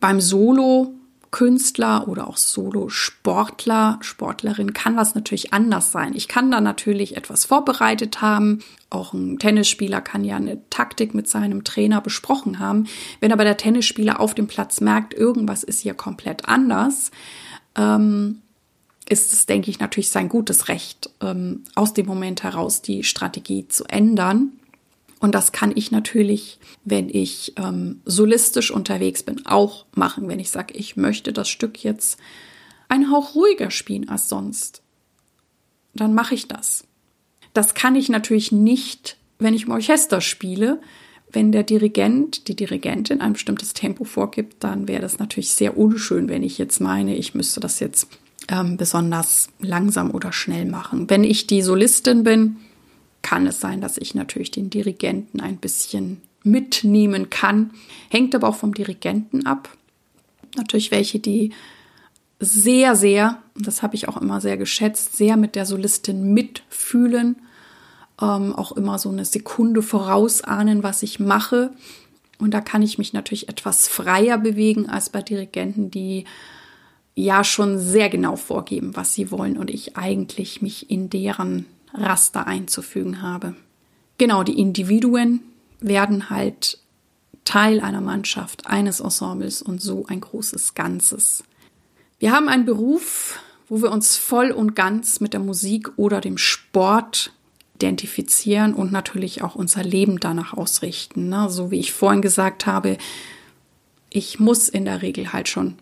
Beim 0.00 0.20
Solo 0.20 0.92
Künstler 1.34 2.06
oder 2.06 2.28
auch 2.28 2.36
Solo-Sportler, 2.36 3.98
Sportlerin 4.02 4.72
kann 4.72 4.96
das 4.96 5.16
natürlich 5.16 5.52
anders 5.52 5.90
sein. 5.90 6.12
Ich 6.14 6.28
kann 6.28 6.48
da 6.52 6.60
natürlich 6.60 7.16
etwas 7.16 7.44
vorbereitet 7.44 8.20
haben. 8.22 8.60
Auch 8.88 9.12
ein 9.12 9.40
Tennisspieler 9.40 10.00
kann 10.00 10.22
ja 10.22 10.36
eine 10.36 10.60
Taktik 10.70 11.12
mit 11.12 11.28
seinem 11.28 11.64
Trainer 11.64 12.00
besprochen 12.00 12.60
haben. 12.60 12.86
Wenn 13.18 13.32
aber 13.32 13.42
der 13.42 13.56
Tennisspieler 13.56 14.20
auf 14.20 14.34
dem 14.34 14.46
Platz 14.46 14.80
merkt, 14.80 15.12
irgendwas 15.12 15.64
ist 15.64 15.80
hier 15.80 15.94
komplett 15.94 16.48
anders, 16.48 17.10
ähm, 17.74 18.42
ist 19.08 19.32
es, 19.32 19.46
denke 19.46 19.72
ich, 19.72 19.80
natürlich 19.80 20.10
sein 20.10 20.28
gutes 20.28 20.68
Recht, 20.68 21.10
ähm, 21.20 21.64
aus 21.74 21.94
dem 21.94 22.06
Moment 22.06 22.44
heraus 22.44 22.80
die 22.80 23.02
Strategie 23.02 23.66
zu 23.66 23.82
ändern. 23.86 24.52
Und 25.24 25.34
das 25.34 25.52
kann 25.52 25.72
ich 25.74 25.90
natürlich, 25.90 26.58
wenn 26.84 27.08
ich 27.08 27.54
ähm, 27.56 28.02
solistisch 28.04 28.70
unterwegs 28.70 29.22
bin, 29.22 29.46
auch 29.46 29.86
machen, 29.94 30.28
wenn 30.28 30.38
ich 30.38 30.50
sage, 30.50 30.74
ich 30.74 30.98
möchte 30.98 31.32
das 31.32 31.48
Stück 31.48 31.82
jetzt 31.82 32.18
einen 32.90 33.10
Hauch 33.10 33.34
ruhiger 33.34 33.70
spielen 33.70 34.10
als 34.10 34.28
sonst. 34.28 34.82
Dann 35.94 36.12
mache 36.12 36.34
ich 36.34 36.46
das. 36.46 36.84
Das 37.54 37.72
kann 37.72 37.96
ich 37.96 38.10
natürlich 38.10 38.52
nicht, 38.52 39.16
wenn 39.38 39.54
ich 39.54 39.64
im 39.64 39.70
Orchester 39.70 40.20
spiele. 40.20 40.78
Wenn 41.32 41.52
der 41.52 41.62
Dirigent, 41.62 42.46
die 42.48 42.54
Dirigentin 42.54 43.22
ein 43.22 43.32
bestimmtes 43.32 43.72
Tempo 43.72 44.04
vorgibt, 44.04 44.62
dann 44.62 44.88
wäre 44.88 45.00
das 45.00 45.18
natürlich 45.18 45.52
sehr 45.52 45.78
unschön, 45.78 46.28
wenn 46.28 46.42
ich 46.42 46.58
jetzt 46.58 46.82
meine, 46.82 47.16
ich 47.16 47.34
müsste 47.34 47.60
das 47.60 47.80
jetzt 47.80 48.08
ähm, 48.50 48.76
besonders 48.76 49.48
langsam 49.58 50.10
oder 50.10 50.32
schnell 50.32 50.66
machen. 50.66 51.08
Wenn 51.08 51.24
ich 51.24 51.46
die 51.46 51.62
Solistin 51.62 52.24
bin, 52.24 52.56
kann 53.24 53.46
es 53.46 53.58
sein, 53.58 53.80
dass 53.80 53.96
ich 53.96 54.14
natürlich 54.14 54.52
den 54.52 54.70
Dirigenten 54.70 55.40
ein 55.40 55.56
bisschen 55.56 56.20
mitnehmen 56.44 57.30
kann. 57.30 57.70
Hängt 58.10 58.34
aber 58.34 58.48
auch 58.48 58.54
vom 58.54 58.74
Dirigenten 58.74 59.46
ab. 59.46 59.70
Natürlich 60.56 60.90
welche, 60.90 61.18
die 61.18 61.50
sehr, 62.38 62.94
sehr, 62.94 63.42
das 63.56 63.82
habe 63.82 63.96
ich 63.96 64.08
auch 64.08 64.20
immer 64.20 64.40
sehr 64.40 64.58
geschätzt, 64.58 65.16
sehr 65.16 65.36
mit 65.36 65.56
der 65.56 65.64
Solistin 65.64 66.34
mitfühlen, 66.34 67.36
ähm, 68.20 68.54
auch 68.54 68.72
immer 68.72 68.98
so 68.98 69.08
eine 69.08 69.24
Sekunde 69.24 69.82
vorausahnen, 69.82 70.82
was 70.82 71.02
ich 71.02 71.18
mache. 71.18 71.72
Und 72.38 72.52
da 72.52 72.60
kann 72.60 72.82
ich 72.82 72.98
mich 72.98 73.14
natürlich 73.14 73.48
etwas 73.48 73.88
freier 73.88 74.36
bewegen 74.36 74.88
als 74.88 75.08
bei 75.08 75.22
Dirigenten, 75.22 75.90
die 75.90 76.24
ja 77.14 77.42
schon 77.42 77.78
sehr 77.78 78.10
genau 78.10 78.36
vorgeben, 78.36 78.94
was 78.94 79.14
sie 79.14 79.30
wollen 79.30 79.56
und 79.56 79.70
ich 79.70 79.96
eigentlich 79.96 80.60
mich 80.60 80.90
in 80.90 81.08
deren 81.08 81.64
Raster 81.94 82.46
einzufügen 82.46 83.22
habe. 83.22 83.54
Genau, 84.18 84.42
die 84.42 84.58
Individuen 84.58 85.40
werden 85.80 86.30
halt 86.30 86.78
Teil 87.44 87.80
einer 87.80 88.00
Mannschaft, 88.00 88.66
eines 88.66 89.00
Ensembles 89.00 89.62
und 89.62 89.80
so 89.80 90.06
ein 90.06 90.20
großes 90.20 90.74
Ganzes. 90.74 91.44
Wir 92.18 92.32
haben 92.32 92.48
einen 92.48 92.64
Beruf, 92.64 93.38
wo 93.68 93.82
wir 93.82 93.90
uns 93.90 94.16
voll 94.16 94.50
und 94.50 94.74
ganz 94.74 95.20
mit 95.20 95.32
der 95.32 95.40
Musik 95.40 95.92
oder 95.96 96.20
dem 96.20 96.38
Sport 96.38 97.32
identifizieren 97.74 98.72
und 98.72 98.92
natürlich 98.92 99.42
auch 99.42 99.54
unser 99.54 99.82
Leben 99.82 100.18
danach 100.20 100.54
ausrichten. 100.54 101.28
Ne? 101.28 101.50
So 101.50 101.70
wie 101.70 101.80
ich 101.80 101.92
vorhin 101.92 102.22
gesagt 102.22 102.66
habe, 102.66 102.96
ich 104.10 104.38
muss 104.38 104.68
in 104.68 104.84
der 104.84 105.02
Regel 105.02 105.32
halt 105.32 105.48
schon 105.48 105.74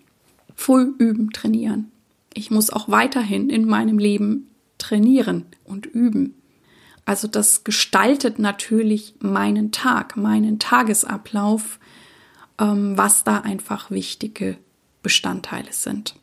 früh 0.56 0.92
üben, 0.98 1.30
trainieren. 1.32 1.92
Ich 2.34 2.50
muss 2.50 2.70
auch 2.70 2.88
weiterhin 2.88 3.50
in 3.50 3.66
meinem 3.66 3.98
Leben 3.98 4.48
trainieren 4.82 5.46
und 5.64 5.86
üben. 5.86 6.34
Also 7.04 7.26
das 7.28 7.64
gestaltet 7.64 8.38
natürlich 8.38 9.14
meinen 9.20 9.72
Tag, 9.72 10.16
meinen 10.16 10.58
Tagesablauf, 10.58 11.78
ähm, 12.58 12.96
was 12.96 13.24
da 13.24 13.38
einfach 13.38 13.90
wichtige 13.90 14.56
Bestandteile 15.02 15.72
sind. 15.72 16.14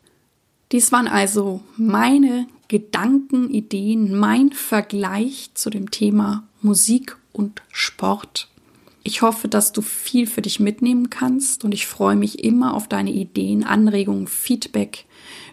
Dies 0.71 0.91
waren 0.91 1.07
also 1.07 1.61
meine 1.75 2.47
Gedanken, 2.67 3.49
Ideen, 3.49 4.15
mein 4.15 4.51
Vergleich 4.51 5.49
zu 5.55 5.69
dem 5.69 5.89
Thema 5.89 6.47
Musik 6.61 7.17
und 7.33 7.61
Sport. 7.71 8.47
Ich 9.03 9.21
hoffe, 9.21 9.47
dass 9.47 9.71
du 9.71 9.81
viel 9.81 10.27
für 10.27 10.43
dich 10.43 10.59
mitnehmen 10.59 11.09
kannst 11.09 11.63
und 11.63 11.73
ich 11.73 11.87
freue 11.87 12.15
mich 12.15 12.43
immer 12.43 12.75
auf 12.75 12.87
deine 12.87 13.11
Ideen, 13.11 13.63
Anregungen, 13.63 14.27
Feedback 14.27 15.05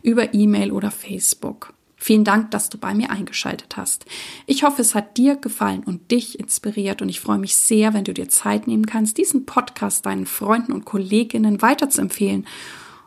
über 0.03 0.35
E-Mail 0.35 0.73
oder 0.73 0.91
Facebook. 0.91 1.73
Vielen 2.07 2.23
Dank, 2.23 2.53
dass 2.53 2.69
du 2.69 2.79
bei 2.79 2.95
mir 2.95 3.11
eingeschaltet 3.11 3.77
hast. 3.77 4.07
Ich 4.47 4.63
hoffe, 4.63 4.81
es 4.81 4.95
hat 4.95 5.17
dir 5.17 5.35
gefallen 5.35 5.83
und 5.83 6.13
dich 6.13 6.39
inspiriert 6.39 7.03
und 7.03 7.09
ich 7.09 7.19
freue 7.19 7.41
mich 7.41 7.57
sehr, 7.57 7.95
wenn 7.95 8.05
du 8.05 8.15
dir 8.15 8.29
Zeit 8.29 8.69
nehmen 8.69 8.87
kannst, 8.87 9.19
diesen 9.19 9.45
Podcast 9.45 10.07
deinen 10.07 10.25
Freunden 10.25 10.71
und 10.71 10.85
Kolleginnen 10.85 11.63
weiterzuempfehlen. 11.63 12.47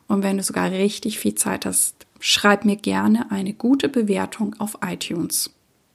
Und 0.10 0.22
wenn 0.22 0.36
du 0.36 0.44
sogar 0.44 0.70
richtig 0.72 1.18
viel 1.18 1.34
Zeit 1.36 1.66
hast, 1.66 2.08
schreib 2.20 2.66
mir 2.66 2.76
gerne 2.76 3.32
eine 3.32 3.54
gute 3.54 3.88
Bewertung 3.88 4.58
auf 4.60 4.80
iTunes. 4.86 5.50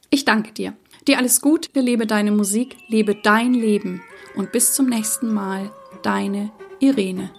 Ich 0.09 0.25
danke 0.25 0.53
dir. 0.53 0.73
Dir 1.07 1.19
alles 1.19 1.43
gut, 1.43 1.69
lebe 1.75 2.07
deine 2.07 2.33
Musik, 2.33 2.79
lebe 2.89 3.15
dein 3.15 3.53
Leben 3.53 4.01
und 4.35 4.51
bis 4.51 4.73
zum 4.73 4.87
nächsten 4.87 5.31
Mal, 5.31 5.71
deine 6.03 6.53
Irene. 6.81 7.31